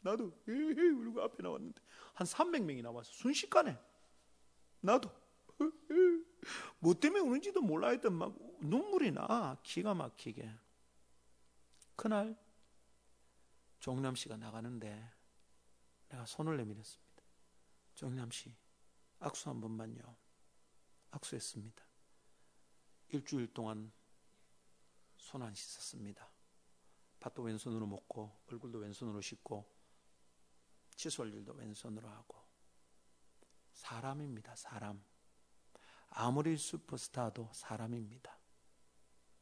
[0.05, 1.81] 나도 에헤 울고 앞에 나왔는데
[2.13, 3.79] 한 300명이 나와서 순식간에
[4.81, 5.11] 나도
[6.79, 10.55] 뭐 때문에 우는지도 몰라 했던 막 눈물이 나 기가 막히게
[11.97, 12.39] 그날
[13.81, 15.11] 종남 씨가 나가는데
[16.09, 17.23] 내가 손을 내밀었습니다.
[17.95, 18.55] 종남 씨
[19.21, 20.03] 악수 한 번만요.
[21.13, 21.83] 악수했습니다.
[23.09, 23.91] 일주일 동안
[25.17, 26.29] 손 안 씻었습니다.
[27.21, 29.74] 밭도 왼손으로 먹고 얼굴도 왼손으로 씻고
[30.97, 32.45] 칫솔 일도 왼손으로 하고
[33.73, 34.55] 사람입니다.
[34.57, 35.03] 사람.
[36.09, 38.39] 아무리 슈퍼스타도 사람입니다.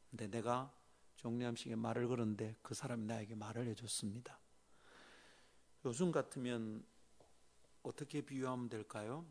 [0.09, 0.73] 근데 내가
[1.17, 4.39] 정리함식에 말을 걸었는데 그 사람이 나에게 말을 해줬습니다.
[5.85, 6.85] 요즘 같으면
[7.83, 9.25] 어떻게 비유하면 될까요?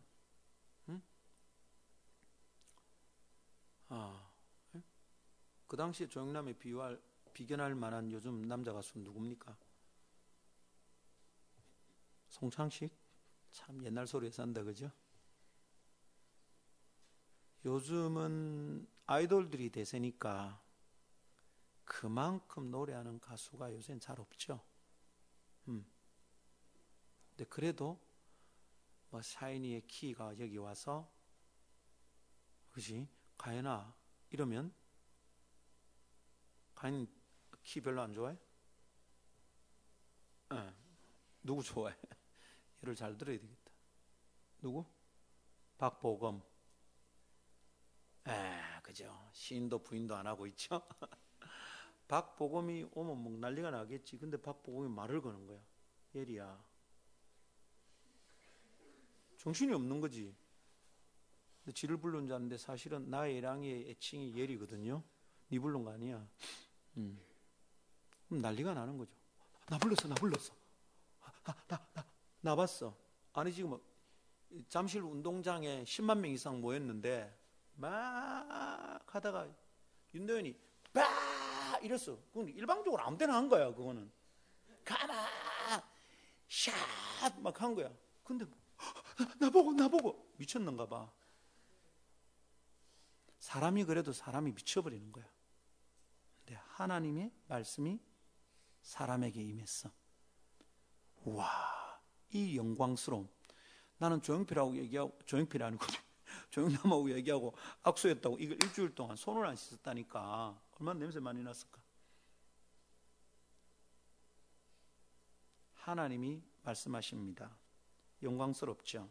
[0.89, 1.03] 응?
[3.89, 4.31] 아,
[4.75, 4.83] 예?
[5.66, 7.01] 그 당시에 조영남에 비유할
[7.33, 9.57] 비견할 만한 요즘 남자 가수 누굽니까?
[12.43, 12.93] 송창식
[13.53, 14.90] 참 옛날 소리에 산다 그죠?
[17.64, 20.61] 요즘은 아이돌들이 대세니까
[21.84, 24.61] 그만큼 노래하는 가수가 요새는 잘 없죠.
[25.68, 25.86] 음.
[27.28, 28.01] 근데 그래도
[29.11, 31.09] 뭐 샤이니의 키가 여기 와서
[32.72, 33.07] 그지
[33.38, 33.95] 가연아
[34.30, 34.74] 이러면
[36.74, 37.07] 가연
[37.62, 38.36] 키 별로 안 좋아해?
[40.51, 40.74] 네.
[41.45, 41.95] 누구 좋아해?
[42.83, 43.72] 얘를 잘 들어야 되겠다.
[44.61, 44.85] 누구?
[45.78, 46.43] 박보검.
[48.28, 49.30] 에, 그죠.
[49.33, 50.83] 시인도 부인도 안 하고 있죠.
[52.09, 54.18] 박보검이 오면 뭐 난리가 나겠지.
[54.18, 55.61] 근데 박보검이 말을 거는 거야.
[56.14, 56.62] 예리야.
[59.39, 60.35] 정신이 없는 거지.
[61.64, 65.03] 근데 지를 부른 자인데 사실은 나의 랑의 애칭이 예리거든요.
[65.49, 66.28] 네 부른 거 아니야.
[66.97, 67.20] 음.
[68.28, 69.12] 그럼 난리가 나는 거죠.
[69.66, 70.55] 나 불렀어, 나 불렀어.
[71.45, 72.12] 나, 나, 나,
[72.43, 72.95] 나 봤어.
[73.32, 73.80] 아니 지금
[74.68, 77.34] 잠실 운동장에 10만 명 이상 모였는데
[77.76, 79.49] 막 하다가
[80.12, 80.55] 윤도현이
[80.93, 82.18] 빠 이랬어.
[82.32, 83.72] 그건 일방적으로 아무 데나 한 거야.
[83.72, 84.12] 그거는
[84.84, 85.26] 가마
[86.49, 87.90] 샷막 한 거야.
[88.24, 88.45] 근데
[89.38, 91.11] 나 보고 나 보고 미쳤는가 봐.
[93.38, 95.26] 사람이 그래도 사람이 미쳐버리는 거야.
[96.38, 98.01] 근데 하나님의 말씀이
[98.82, 99.90] 사람에게 임했어.
[101.24, 101.82] 와,
[102.33, 103.28] 이 영광스러움.
[103.99, 105.85] 나는 조용필하고 얘기하고 조용필이 아니고
[106.51, 111.80] 조용남하고 얘기하고 악수했다고 이걸 일주일 동안 손을 안 씻었다니까 얼마나 냄새 많이 났을까?
[115.74, 117.51] 하나님이 말씀하십니다.
[118.22, 119.09] 영광스럽죠.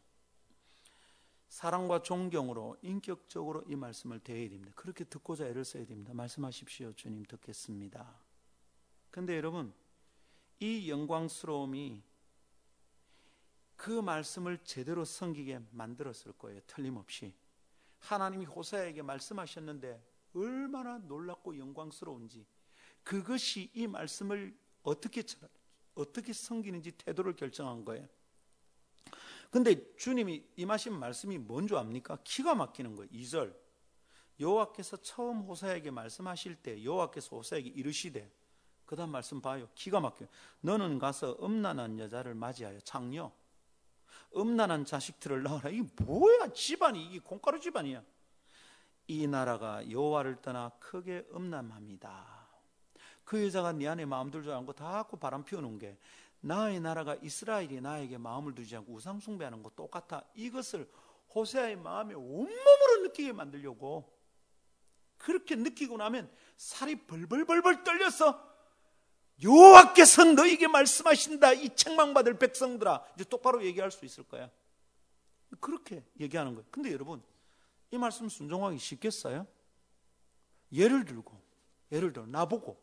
[1.49, 4.71] 사랑과 존경으로 인격적으로 이 말씀을 대해야 됩니다.
[4.75, 6.13] 그렇게 듣고자 애를 써야 됩니다.
[6.13, 6.93] 말씀하십시오.
[6.93, 8.15] 주님 듣겠습니다.
[9.09, 9.73] 근데 여러분,
[10.61, 12.01] 이 영광스러움이
[13.81, 16.61] 그 말씀을 제대로 섬기게 만들었을 거예요.
[16.67, 17.33] 틀림없이.
[17.97, 19.99] 하나님이 호세에게 말씀하셨는데
[20.35, 22.45] 얼마나 놀랍고 영광스러운지
[23.01, 25.23] 그것이 이 말씀을 어떻게
[25.95, 28.07] 어떻게 섬기는지 태도를 결정한 거예요.
[29.49, 32.19] 근데 주님이 임하신 말씀이 뭔지 압니까?
[32.23, 33.09] 기가 막히는 거예요.
[33.09, 33.51] 2절.
[34.39, 38.31] 여호와께서 처음 호사에게 말씀하실 때 여호와께서 호사에게 이르시되
[38.85, 39.67] 그다음 말씀 봐요.
[39.73, 40.29] 기가 막혀요.
[40.59, 43.31] 너는 가서 음란한 여자를 맞이하여 창녀
[44.35, 45.69] 음란한 자식들을 낳아라.
[45.69, 46.53] 이게 뭐야?
[46.53, 48.03] 집안이 이게 콩가루 집안이야.
[49.07, 52.47] 이 나라가 여호와를 떠나 크게 음란합니다.
[53.23, 55.97] 그 여자가 네 안에 마음 들지 않고 다 갖고 바람 피우는 게
[56.41, 60.23] 나의 나라가 이스라엘이 나에게 마음을 두지 않고 우상 숭배하는 거 똑같아.
[60.33, 60.89] 이것을
[61.33, 64.11] 호세아의 마음에 온몸으로 느끼게 만들려고
[65.17, 68.50] 그렇게 느끼고 나면 살이 벌벌벌벌 떨려서
[69.43, 71.53] 여호와께서 너에게 말씀하신다.
[71.53, 73.05] 이 책망받을 백성들아.
[73.15, 74.49] 이제 똑바로 얘기할 수 있을 거야.
[75.59, 76.67] 그렇게 얘기하는 거예요.
[76.71, 77.21] 근데 여러분,
[77.91, 79.45] 이 말씀 순종하기 쉽겠어요?
[80.71, 81.39] 예를 들고,
[81.91, 82.81] 예를 들어, 나보고,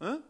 [0.00, 0.22] 어?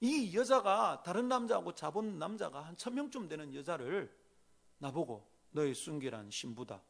[0.00, 4.14] 이 여자가 다른 남자하고 잡은 남자가 한 천명쯤 되는 여자를
[4.78, 6.82] 나보고 너의 순결한 신부다.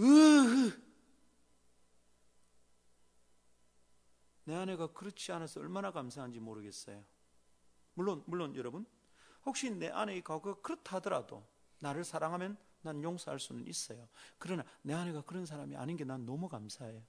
[0.00, 0.87] 으흐.
[4.48, 7.04] 내 아내가 그렇지 않아서 얼마나 감사한지 모르겠어요.
[7.92, 8.86] 물론 물론 여러분
[9.44, 11.46] 혹시 내 아내의 과거가 그렇다 하더라도
[11.80, 14.08] 나를 사랑하면 난 용서할 수는 있어요.
[14.38, 17.02] 그러나 내 아내가 그런 사람이 아닌 게 난 너무 감사해요.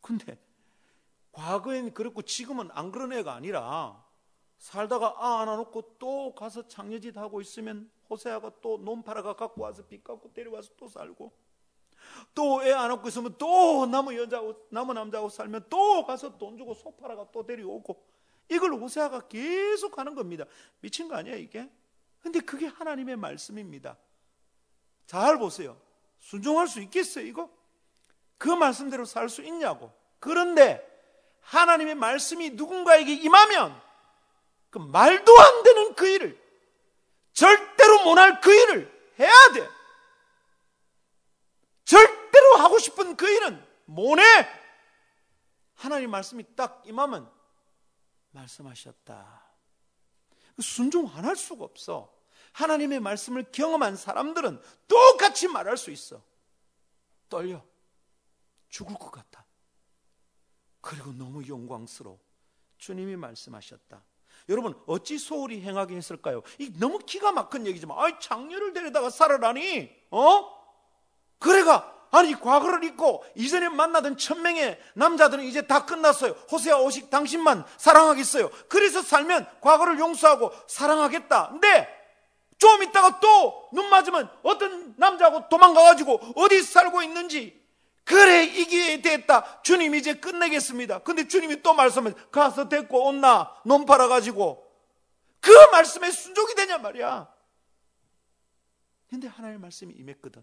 [0.00, 0.38] 근데
[1.32, 4.06] 과거엔 그렇고 지금은 안 그런 애가 아니라
[4.58, 10.04] 살다가 아 하나 놓고 또 가서 장례짓 하고 있으면 호세아가 또 논파라가 갖고 와서 빚
[10.04, 11.36] 갖고 데려와서 또 살고
[12.34, 17.26] 또 애안 놓고 있으면 또 나무 여자하고 나무 남자하고 살면 또 가서 돈 주고 소파라가
[17.32, 18.02] 또 데려오고
[18.48, 20.44] 이걸 호세아가 계속 하는 겁니다.
[20.80, 21.68] 미친 거 아니야 이게?
[22.20, 23.96] 근데 그게 하나님의 말씀입니다.
[25.06, 25.80] 잘 보세요.
[26.20, 27.50] 순종할 수 있겠어요 이거?
[28.38, 29.92] 그 말씀대로 살 수 있냐고.
[30.20, 30.84] 그런데
[31.42, 33.80] 하나님의 말씀이 누군가에게 임하면
[34.70, 36.48] 그 말도 안 되는 그 일을
[37.32, 39.68] 절대로 못할 그 일을 해야 돼.
[41.88, 44.22] 절대로 하고 싶은 그 일은 못해.
[45.74, 47.30] 하나님 말씀이 딱 임하면
[48.32, 49.42] 말씀하셨다.
[50.60, 52.12] 순종 안 할 수가 없어.
[52.52, 56.22] 하나님의 말씀을 경험한 사람들은 똑같이 말할 수 있어.
[57.30, 57.64] 떨려.
[58.68, 59.46] 죽을 것 같아.
[60.82, 62.18] 그리고 너무 영광스러워.
[62.76, 64.04] 주님이 말씀하셨다.
[64.50, 66.42] 여러분 어찌 소홀히 행하게 했을까요?
[66.58, 70.57] 이 너무 기가 막힌 얘기지만 아이 장녀를 데려다가 살아라니 어?
[71.38, 76.32] 그래가 아니 과거를 잊고 이전에 만나던 천명의 남자들은 이제 다 끝났어요.
[76.50, 78.50] 호세아 오식 당신만 사랑하겠어요.
[78.68, 81.50] 그래서 살면 과거를 용서하고 사랑하겠다.
[81.50, 81.88] 근데
[82.58, 87.62] 좀 있다가 또 눈 맞으면 어떤 남자하고 도망가가지고 어디 살고 있는지
[88.04, 89.60] 그래 이게 됐다.
[89.62, 91.00] 주님 이제 끝내겠습니다.
[91.00, 94.66] 근데 주님이 또 말씀을 가서 데리고 온나 놈 팔아가지고
[95.40, 97.28] 그 말씀에 순종이 되냐 말이야.
[99.10, 100.42] 근데 하나님의 말씀이 임했거든.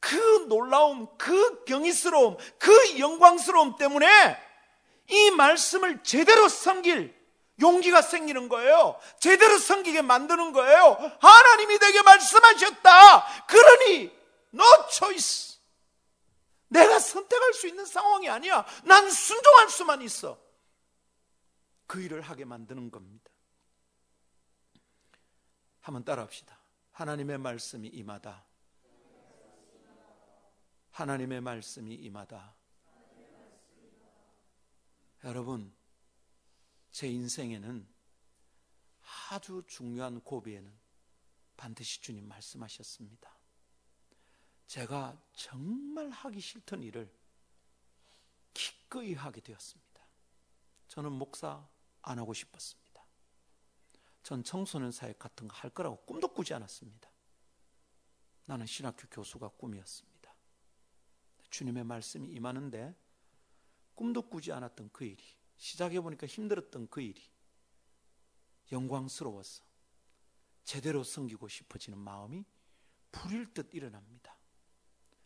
[0.00, 4.38] 그 놀라움, 그 경이스러움, 그 영광스러움 때문에
[5.08, 7.14] 이 말씀을 제대로 섬길
[7.60, 8.98] 용기가 생기는 거예요.
[9.18, 10.96] 제대로 섬기게 만드는 거예요.
[11.20, 13.46] 하나님이 내게 말씀하셨다.
[13.46, 14.12] 그러니
[14.54, 15.56] no choice.
[16.68, 18.64] 내가 선택할 수 있는 상황이 아니야.
[18.84, 20.38] 난 순종할 수만 있어.
[21.86, 23.30] 그 일을 하게 만드는 겁니다.
[25.80, 26.58] 한번 따라합시다.
[26.92, 28.44] 하나님의 말씀이 임하다.
[30.96, 32.54] 하나님의 말씀이 임하다.
[35.24, 35.70] 여러분,
[36.90, 37.86] 제 인생에는
[39.28, 40.72] 아주 중요한 고비에는
[41.54, 43.30] 반드시 주님 말씀하셨습니다.
[44.68, 47.14] 제가 정말 하기 싫던 일을
[48.54, 50.02] 기꺼이 하게 되었습니다.
[50.88, 51.68] 저는 목사
[52.00, 53.04] 안 하고 싶었습니다.
[54.22, 57.10] 전 청소년 사역 같은 거 할 거라고 꿈도 꾸지 않았습니다.
[58.46, 60.15] 나는 신학교 교수가 꿈이었습니다.
[61.50, 62.94] 주님의 말씀이 임하는데
[63.94, 65.22] 꿈도 꾸지 않았던 그 일이
[65.56, 67.22] 시작해 보니까 힘들었던 그 일이
[68.72, 69.64] 영광스러워서
[70.64, 72.44] 제대로 섬기고 싶어지는 마음이
[73.12, 74.36] 불일 듯 일어납니다.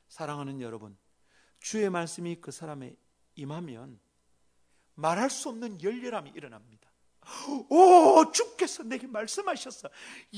[0.08, 0.96] 사랑하는 여러분,
[1.60, 2.94] 주의 말씀이 그 사람에
[3.36, 3.98] 임하면
[4.94, 6.90] 말할 수 없는 열렬함이 일어납니다.
[7.70, 9.88] 오, 주께서 내게 말씀하셨어.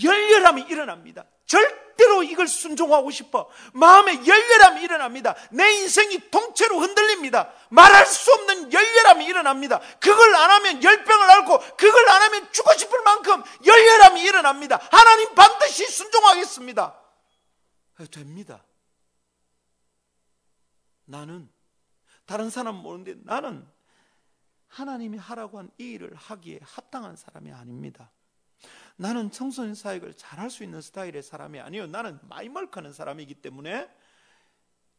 [0.03, 1.27] 열렬함이 일어납니다.
[1.47, 1.82] 절
[2.23, 3.49] 이걸 순종하고 싶어.
[3.73, 5.35] 마음에 열렬함이 일어납니다.
[5.51, 7.53] 내 인생이 통째로 흔들립니다.
[7.71, 9.81] 말할 수 없는 열렬함이 일어납니다.
[10.01, 14.81] 그걸 안 하면 열병을 앓고, 그걸 안 하면 죽고 싶을 만큼 열렬함이 일어납니다.
[14.91, 16.99] 하나님 반드시 순종하겠습니다.
[18.11, 18.65] 됩니다.
[21.05, 21.49] 나는
[22.25, 23.69] 다른 사람 모르는데 나는
[24.69, 28.11] 하나님이 하라고 한 이 일을 하기에 합당한 사람이 아닙니다.
[28.97, 31.87] 나는 청소년 사역을 잘할 수 있는 스타일의 사람이 아니요.
[31.87, 33.91] 나는 마이멀크하는 사람이기 때문에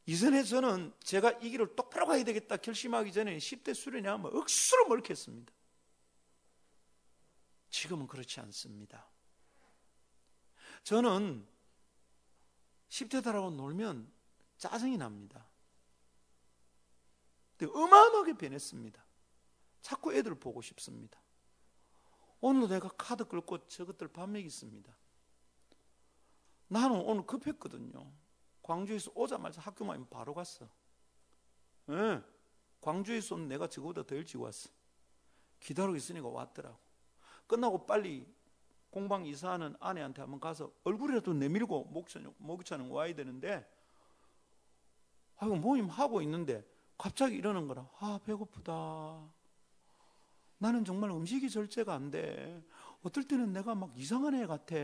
[0.06, 5.54] 이전에 저는 제가 이 길을 똑바로 가야 되겠다 결심하기 전에 10대 수련회 하면 억수로 멀겠습니다.
[7.70, 9.08] 지금은 그렇지 않습니다.
[10.84, 11.48] 저는
[12.90, 14.12] 10대들하고 놀면
[14.58, 15.48] 짜증이 납니다.
[17.66, 19.02] 어마어마하게 변했습니다.
[19.82, 21.23] 자꾸 애들 보고 싶습니다.
[22.46, 24.94] 오늘 내가 카드 끌고 저것들 밥 먹였습니다.
[26.68, 28.12] 나는 오늘 급했거든요.
[28.62, 30.68] 광주에서 오자마자 학교만 바로 갔어.
[31.86, 32.22] 네.
[32.82, 34.70] 광주에서 온 내가 저거보다 더 일찍 왔어.
[35.62, 36.78] 기다리고 있으니까 왔더라고.
[37.48, 38.28] 끝나고 빨리
[38.90, 41.86] 공방 이사하는 아내한테 한번 가서 얼굴이라도 내밀고
[42.40, 43.66] 목욕차는 와야 되는데
[45.38, 47.90] 아이고 모임 하고 있는데 갑자기 이러는 거라.
[48.00, 49.43] 아, 배고프다.
[50.64, 52.64] 나는 정말 음식이 절제가 안 돼.
[53.02, 54.76] 어떨 때는 내가 막 이상한 애 같아.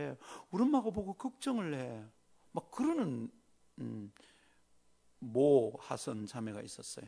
[0.50, 2.04] 우리 엄마가 보고 걱정을 해.
[2.52, 3.32] 막 그러는
[3.78, 4.12] 음,
[5.20, 7.06] 모 하선 자매가 있었어요.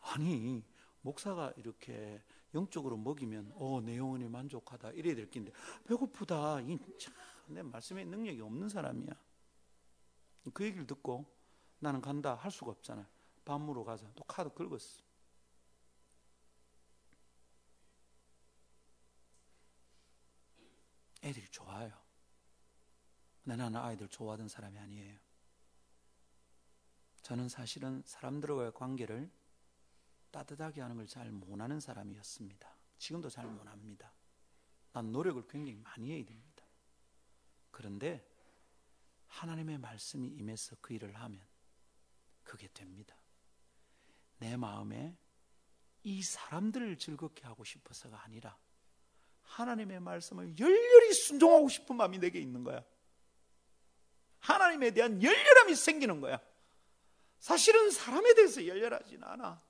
[0.00, 0.64] 아니
[1.02, 2.20] 목사가 이렇게
[2.54, 5.52] 영적으로 먹이면 어내 영혼이 만족하다 이래야 될 텐데
[5.84, 9.12] 배고프다 이참내 말씀에 능력이 없는 사람이야.
[10.52, 11.24] 그 얘기를 듣고
[11.78, 13.08] 나는 간다 할 수가 없잖아.
[13.44, 14.10] 밥 먹으러 가자.
[14.16, 15.09] 또 카드 긁었어.
[21.22, 21.92] 애들이 좋아요.
[23.44, 25.18] 나는 아이들 좋아하던 사람이 아니에요.
[27.22, 29.30] 저는 사실은 사람들과의 관계를
[30.30, 32.76] 따뜻하게 하는 걸 잘 못하는 사람이었습니다.
[32.98, 34.12] 지금도 잘 못합니다.
[34.92, 36.64] 난 노력을 굉장히 많이 해야 됩니다.
[37.70, 38.26] 그런데
[39.26, 41.40] 하나님의 말씀이 임해서 그 일을 하면
[42.42, 43.16] 그게 됩니다.
[44.38, 45.16] 내 마음에
[46.02, 48.58] 이 사람들을 즐겁게 하고 싶어서가 아니라
[49.50, 52.84] 하나님의 말씀을 열렬히 순종하고 싶은 마음이 내게 있는 거야.
[54.38, 56.40] 하나님에 대한 열렬함이 생기는 거야.
[57.40, 59.60] 사실은 사람에 대해서 열렬하진 않아.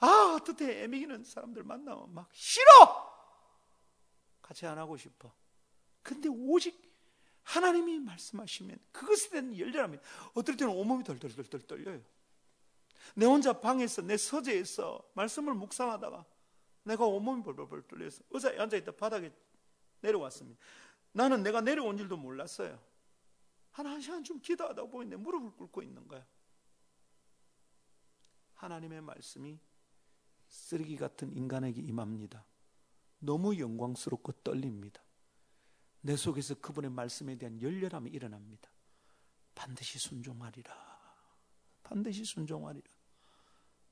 [0.00, 3.14] 아, 어떻게 애미기는 사람들 만나면 막 싫어!
[4.42, 5.32] 같이 안 하고 싶어.
[6.02, 6.92] 근데 오직
[7.42, 9.98] 하나님이 말씀하시면 그것에 대한 열렬함이
[10.34, 12.02] 어떨 때는 온몸이 덜덜덜덜 떨려요.
[13.14, 16.26] 내 혼자 방에서 내 서재에서 말씀을 묵상하다가
[16.84, 19.32] 내가 온몸이 벌벌벌 떨려서 의자에 앉아있다 바닥에
[20.00, 20.60] 내려왔습니다.
[21.12, 22.78] 나는 내가 내려온 줄도 몰랐어요.
[23.72, 26.24] 한, 한 시간 좀 기도하다 보이는데 무릎을 꿇고 있는 거야.
[28.54, 29.58] 하나님의 말씀이
[30.48, 32.44] 쓰레기 같은 인간에게 임합니다.
[33.18, 35.02] 너무 영광스럽고 떨립니다.
[36.02, 38.68] 내 속에서 그분의 말씀에 대한 열렬함이 일어납니다.
[39.54, 40.74] 반드시 순종하리라.
[41.82, 42.86] 반드시 순종하리라.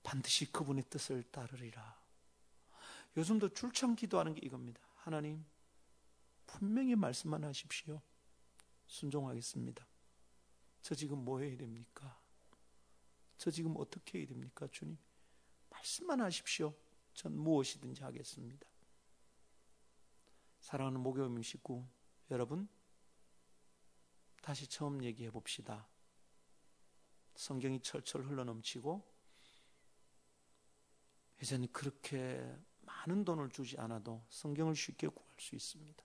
[0.02, 2.01] 반드시 그분의 뜻을 따르리라.
[3.16, 4.80] 요즘도 줄창 기도하는 게 이겁니다.
[4.96, 5.44] 하나님,
[6.46, 8.00] 분명히 말씀만 하십시오.
[8.86, 9.86] 순종하겠습니다.
[10.82, 12.20] 저 지금 뭐 해야 됩니까?
[13.38, 14.98] 저 지금 어떻게 해야 됩니까, 주님?
[15.70, 16.74] 말씀만 하십시오.
[17.14, 18.66] 전 무엇이든지 하겠습니다.
[20.60, 21.84] 사랑하는 목요일 식구
[22.30, 22.68] 여러분,
[24.40, 25.88] 다시 처음 얘기해 봅시다.
[27.34, 29.10] 성경이 철철 흘러넘치고
[31.42, 32.56] 이제는 그렇게
[33.02, 36.04] 많은 돈을 주지 않아도 성경을 쉽게 구할 수 있습니다.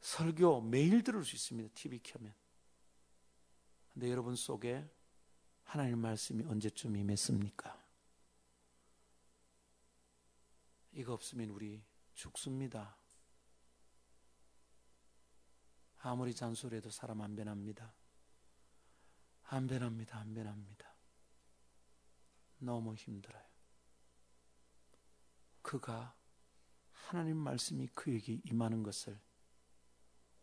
[0.00, 1.70] 설교 매일 들을 수 있습니다.
[1.74, 2.34] TV 켜면.
[3.92, 4.88] 근데 여러분 속에
[5.64, 7.82] 하나님 말씀이 언제쯤 임했습니까?
[10.92, 11.82] 이거 없으면 우리
[12.14, 12.96] 죽습니다.
[15.98, 17.94] 아무리 잔소리해도 사람 안 변합니다.
[19.44, 20.18] 안 변합니다.
[20.18, 20.92] 안 변합니다.
[22.58, 23.51] 너무 힘들어요.
[25.62, 26.14] 그가
[26.90, 29.18] 하나님 말씀이 그에게 임하는 것을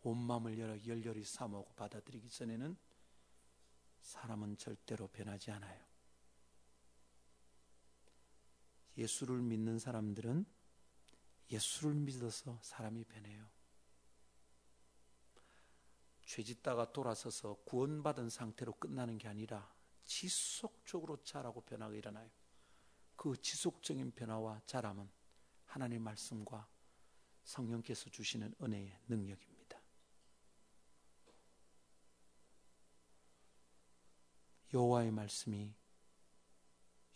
[0.01, 2.77] 온 마음을 열어 열렬히 사모하고 받아들이기 전에는
[4.01, 5.89] 사람은 절대로 변하지 않아요.
[8.97, 10.45] 예수를 믿는 사람들은
[11.51, 13.49] 예수를 믿어서 사람이 변해요.
[16.23, 22.29] 죄 짓다가 돌아서서 구원받은 상태로 끝나는 게 아니라 지속적으로 자라고 변화가 일어나요.
[23.19, 25.11] 그 지속적인 변화와 자람은
[25.65, 26.69] 하나님의 말씀과
[27.43, 29.77] 성령께서 주시는 은혜의 능력입니다.
[34.73, 35.75] 여호와의 말씀이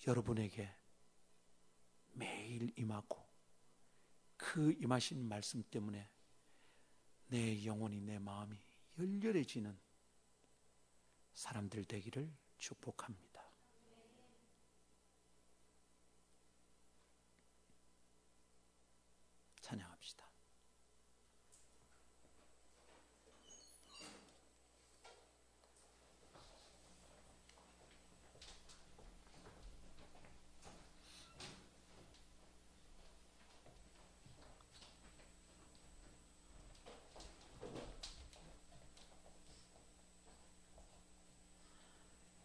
[0.06, 0.76] 여러분에게
[2.12, 3.26] 매일 임하고
[4.36, 6.10] 그 임하신 말씀 때문에
[7.28, 8.62] 내 영혼이 내 마음이
[9.00, 9.80] 열렬해지는
[11.34, 13.34] 사람들 되기를 축복합니다.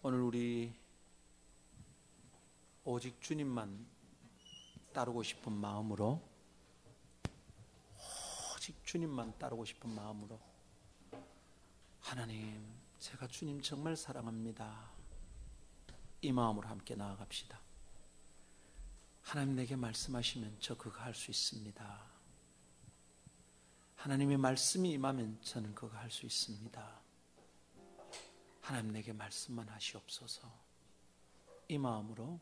[0.09, 0.73] 오늘 우리
[2.99, 3.86] 오직 주님만
[4.92, 6.20] 따르고 싶은 마음으로
[8.57, 10.40] 오직 주님만 따르고 싶은 마음으로
[12.01, 12.61] 하나님,
[12.99, 14.90] 제가 주님 정말 사랑합니다.
[16.22, 17.61] 이 마음으로 함께 나아갑시다.
[19.22, 22.03] 하나님 내게 말씀하시면 저 그거 할 수 있습니다.
[23.94, 27.01] 하나님의 말씀이 임하면 저는 그거 할 수 있습니다.
[28.61, 30.53] 하나님 내게 말씀만 하시옵소서.
[31.68, 32.40] 이 마음으로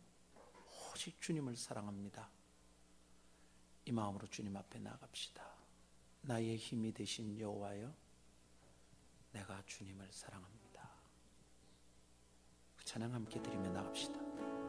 [0.96, 2.30] 오직 주님을 사랑합니다.
[3.84, 5.44] 이 마음으로 주님 앞에 나갑시다.
[6.22, 7.92] 나의 힘이 되신 여호와여,
[9.32, 10.90] 내가 주님을 사랑합니다.
[12.78, 14.65] 그 찬양 함께 드리며 나갑시다.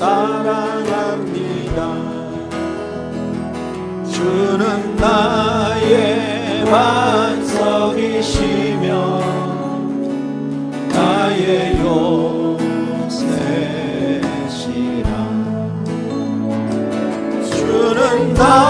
[0.00, 1.78] 사랑합니다.
[4.10, 7.60] 주는 나의 반석이시며
[10.88, 13.28] 나의 요새시라.
[17.50, 18.69] 주는 나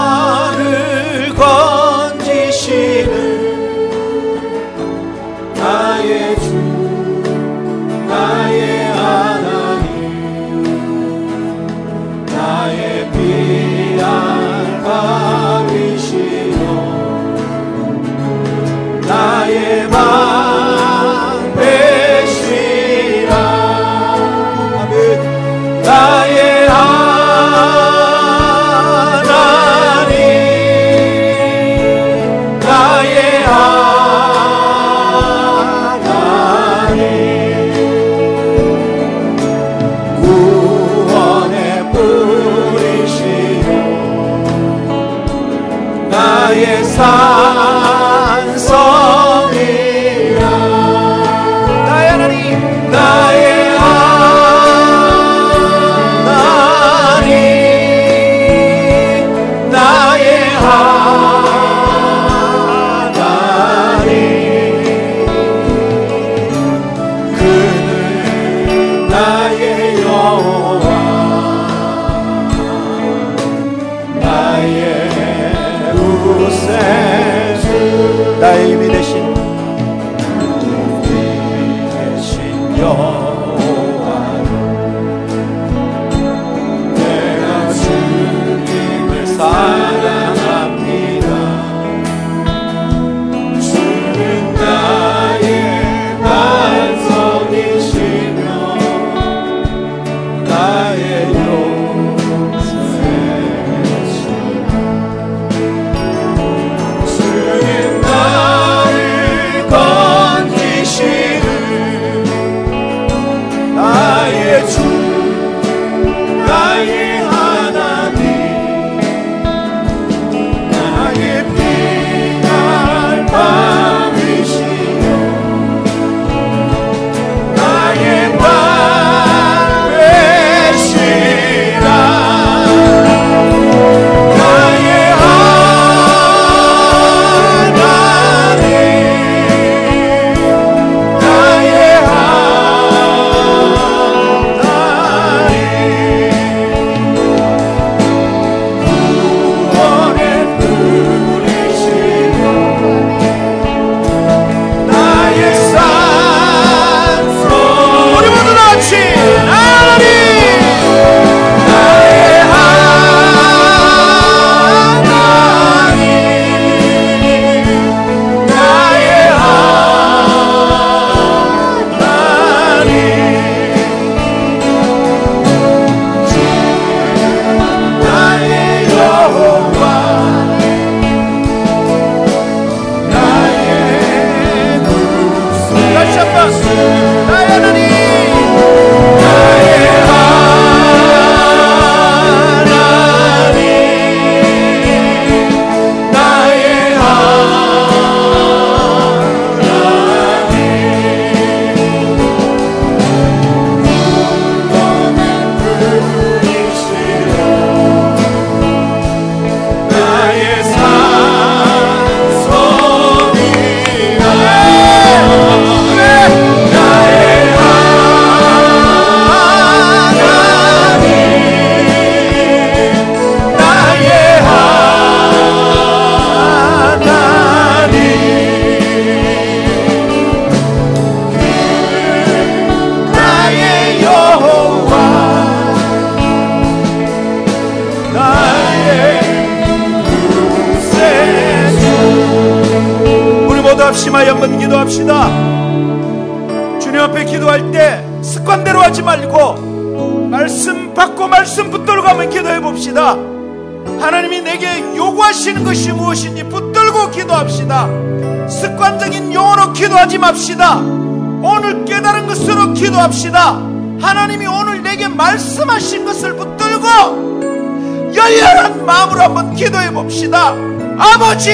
[260.21, 260.77] 맙시다.
[260.77, 263.59] 오늘 깨달은 것으로 기도합시다.
[263.99, 270.53] 하나님이 오늘 내게 말씀하신 것을 붙들고 열렬한 마음으로 한번 기도해 봅시다.
[270.97, 271.51] 아버지,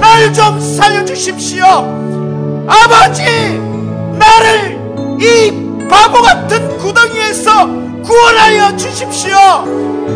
[0.00, 1.64] 날 좀 살려주십시오.
[2.66, 3.22] 아버지,
[4.18, 4.78] 나를
[5.20, 7.66] 이 바보 같은 구덩이에서
[8.02, 9.36] 구원하여 주십시오.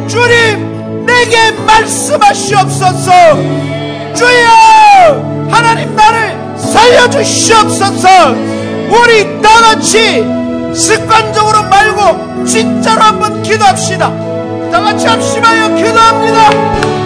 [0.09, 3.11] 주님, 내게 말씀하시옵소서.
[4.15, 6.38] 주여, 하나님 나를
[6.79, 8.09] 살려주시옵소서.
[8.91, 10.25] 우리 다 같이
[10.75, 14.11] 습관적으로 말고 진짜로 한번 기도합시다.
[14.71, 16.98] 다 같이 합심하여 기도합니다.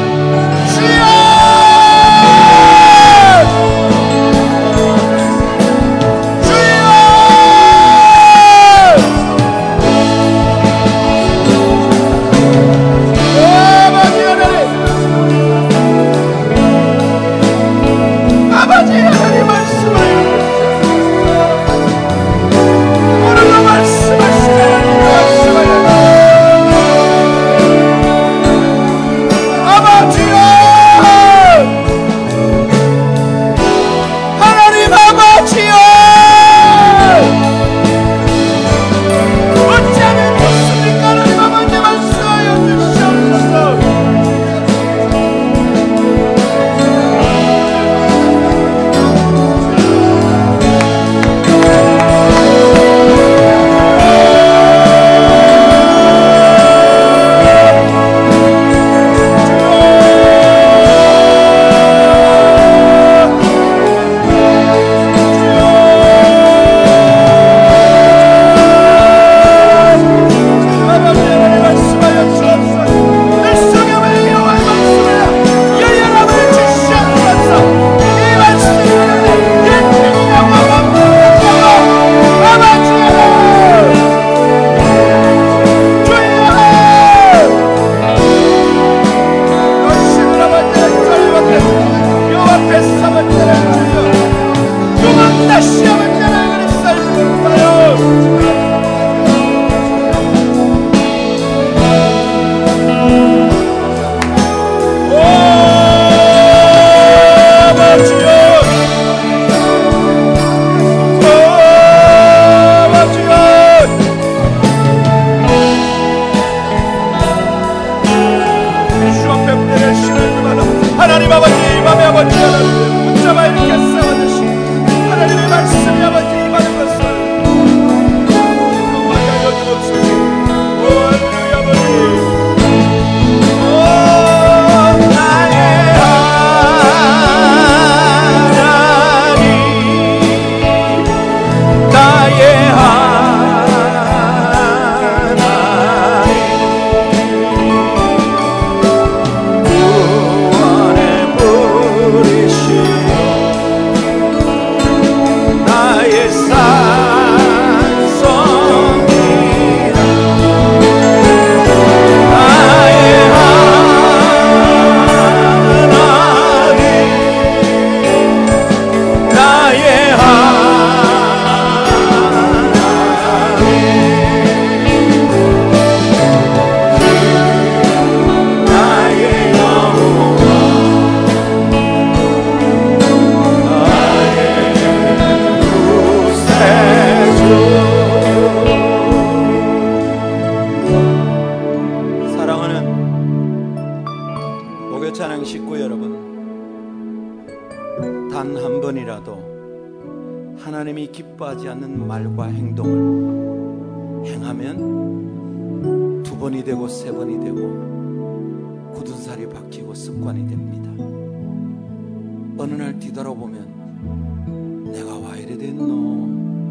[212.63, 216.71] 어느 날 뒤돌아보면 내가 와 이래 됐노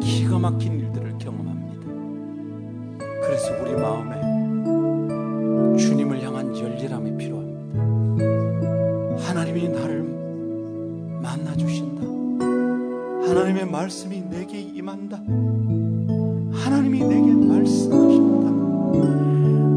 [0.00, 1.86] 기가 막힌 일들을 경험합니다.
[3.22, 4.20] 그래서 우리 마음에
[5.76, 8.24] 주님을 향한 열렬함이 필요합니다.
[9.24, 10.02] 하나님이 나를
[11.22, 12.02] 만나 주신다.
[13.24, 15.18] 하나님의 말씀이 내게 임한다.
[16.54, 18.48] 하나님이 내게 말씀하신다.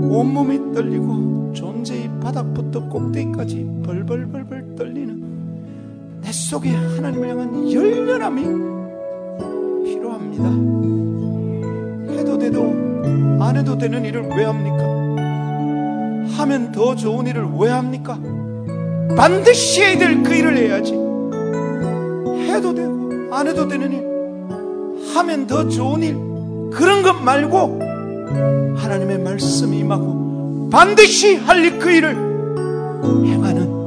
[0.09, 4.60] 온몸이 떨리고 존재의 바닥부터 꼭대기까지 벌벌벌벌
[6.51, 8.41] 속에 하나님을 향한 열렬함이
[9.85, 10.43] 필요합니다.
[12.13, 12.61] 해도 돼도
[13.39, 14.83] 안 해도 되는 일을 왜 합니까?
[16.35, 18.19] 하면 더 좋은 일을 왜 합니까?
[19.15, 20.91] 반드시 해야 될 그 일을 해야지.
[22.51, 24.03] 해도 되고 안 해도 되는 일,
[25.15, 26.17] 하면 더 좋은 일
[26.69, 27.79] 그런 것 말고
[28.75, 32.13] 하나님의 말씀이 임하고 반드시 할일그 일을
[33.25, 33.80] 행하는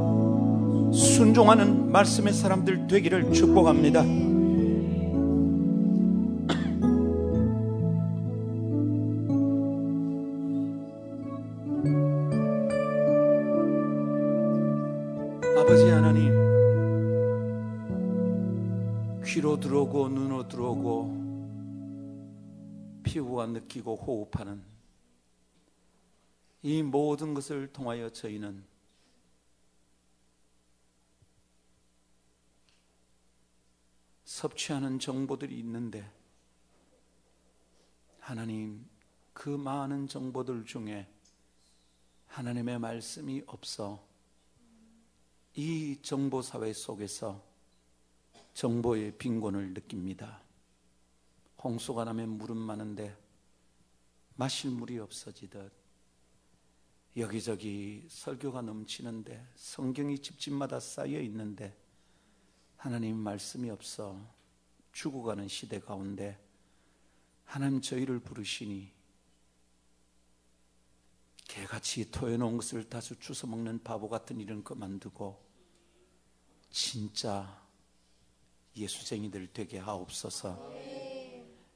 [0.95, 3.99] 순종하는 말씀의 사람들 되기를 축복합니다.
[15.59, 16.31] 아버지 하나님,
[19.25, 21.25] 귀로 들어오고 눈으로 들어오고
[23.03, 24.61] 피부가 느끼고 호흡하는
[26.63, 28.74] 이 모든 것을 통하여 저희는
[34.25, 36.11] 섭취하는 정보들이 있는데
[38.19, 38.85] 하나님
[39.33, 41.07] 그 많은 정보들 중에
[42.27, 44.03] 하나님의 말씀이 없어
[45.53, 47.41] 이 정보 사회 속에서
[48.53, 50.41] 정보의 빈곤을 느낍니다.
[51.63, 53.15] 홍수가 나면 물은 많은데
[54.35, 55.71] 마실 물이 없어지듯
[57.15, 61.84] 여기저기 설교가 넘치는데 성경이 집집마다 쌓여 있는데
[62.85, 64.15] 하나님 말씀이 없어
[64.91, 66.39] 죽어가는 시대 가운데
[67.43, 68.93] 하나님 저희를 부르시니
[71.47, 75.43] 개같이 토해놓은 것을 다수 주워 먹는 바보 같은 일은 그만두고
[76.69, 77.59] 진짜
[78.75, 80.71] 예수쟁이들 되게 하옵소서.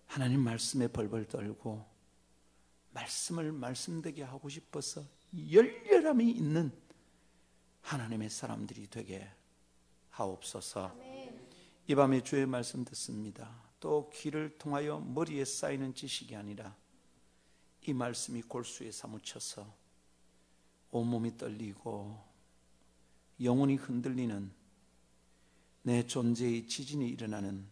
[0.05, 1.89] 하나님 말씀에 벌벌 떨고
[2.91, 5.03] 말씀을 말씀되게 하고 싶어서
[5.33, 6.71] 열렬함이 있는
[7.81, 9.27] 하나님의 사람들이 되게
[10.19, 10.93] 하옵소서.
[11.87, 13.49] 이 밤에 주의 말씀 듣습니다.
[13.79, 16.75] 또 귀를 통하여 머리에 쌓이는 지식이 아니라
[17.87, 19.73] 이 말씀이 골수에 사무쳐서
[20.91, 22.21] 온몸이 떨리고
[23.41, 24.51] 영혼이 흔들리는
[25.83, 27.65] 내 존재의 지진이 일어나는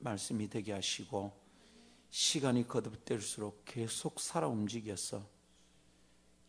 [0.00, 1.32] 말씀이 되게 하시고
[2.10, 5.24] 시간이 거듭될수록 계속 살아 움직여서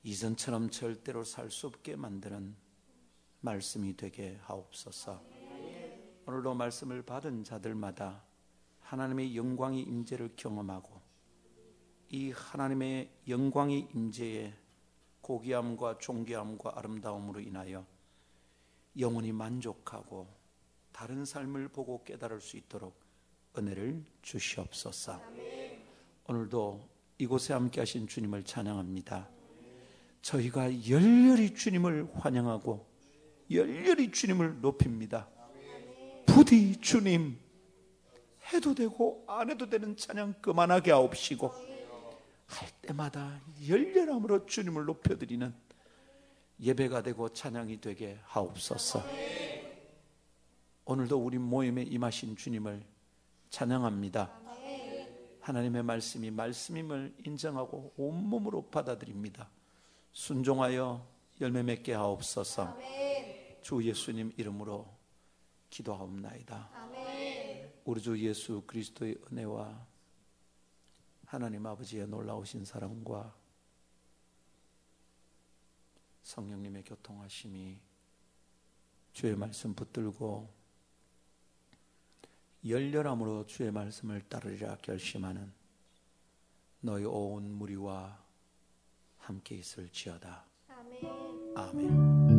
[0.04, 2.56] 이전처럼 절대로 살 수 없게 만드는
[3.42, 5.22] 말씀이 되게 하옵소서.
[6.26, 8.24] 오늘도 말씀을 받은 자들마다
[8.82, 11.02] 하나님의 영광의 임재를 경험하고
[12.10, 14.54] 이 하나님의 영광의 임재에
[15.22, 17.86] 고귀함과 존귀함과 아름다움으로 인하여
[18.98, 20.28] 영원히 만족하고
[20.92, 23.00] 다른 삶을 보고 깨달을 수 있도록
[23.58, 25.22] 은혜를 주시옵소서.
[26.28, 26.90] 오늘도
[27.20, 29.30] 이곳에 함께 하신 주님을 찬양합니다.
[30.22, 32.89] 저희가 열렬히 주님을 환영하고
[33.52, 35.28] 열렬히 주님을 높입니다.
[36.26, 37.38] 부디 주님
[38.54, 41.52] 해도 되고 안 해도 되는 찬양 그만하게 하옵시고
[42.48, 45.54] 할 때마다 열렬함으로 주님을 높여드리는
[46.62, 49.04] 예배가 되고 찬양이 되게 하옵소서.
[50.86, 52.84] 오늘도 우리 모임에 임하신 주님을
[53.50, 54.40] 찬양합니다.
[55.42, 59.50] 하나님의 말씀이 말씀임을 인정하고 온몸으로 받아들입니다.
[60.12, 61.08] 순종하여
[61.42, 62.78] 열매 맺게 하옵소서.
[63.70, 64.92] 주 예수님 이름으로
[65.70, 66.72] 기도하옵나이다.
[67.86, 69.86] 우리 주 예수 그리스도의 은혜와
[71.28, 73.32] 하나님 아버지의 놀라우신 사랑과
[76.24, 77.78] 성령님의 교통하심이
[79.14, 80.52] 주의 말씀 붙들고
[82.66, 85.54] 열렬함으로 주의 말씀을 따르리라 결심하는
[86.80, 88.20] 너희 온 무리와
[89.20, 90.44] 함께 있을지어다.
[90.70, 91.54] 아멘.
[91.56, 92.39] 아멘.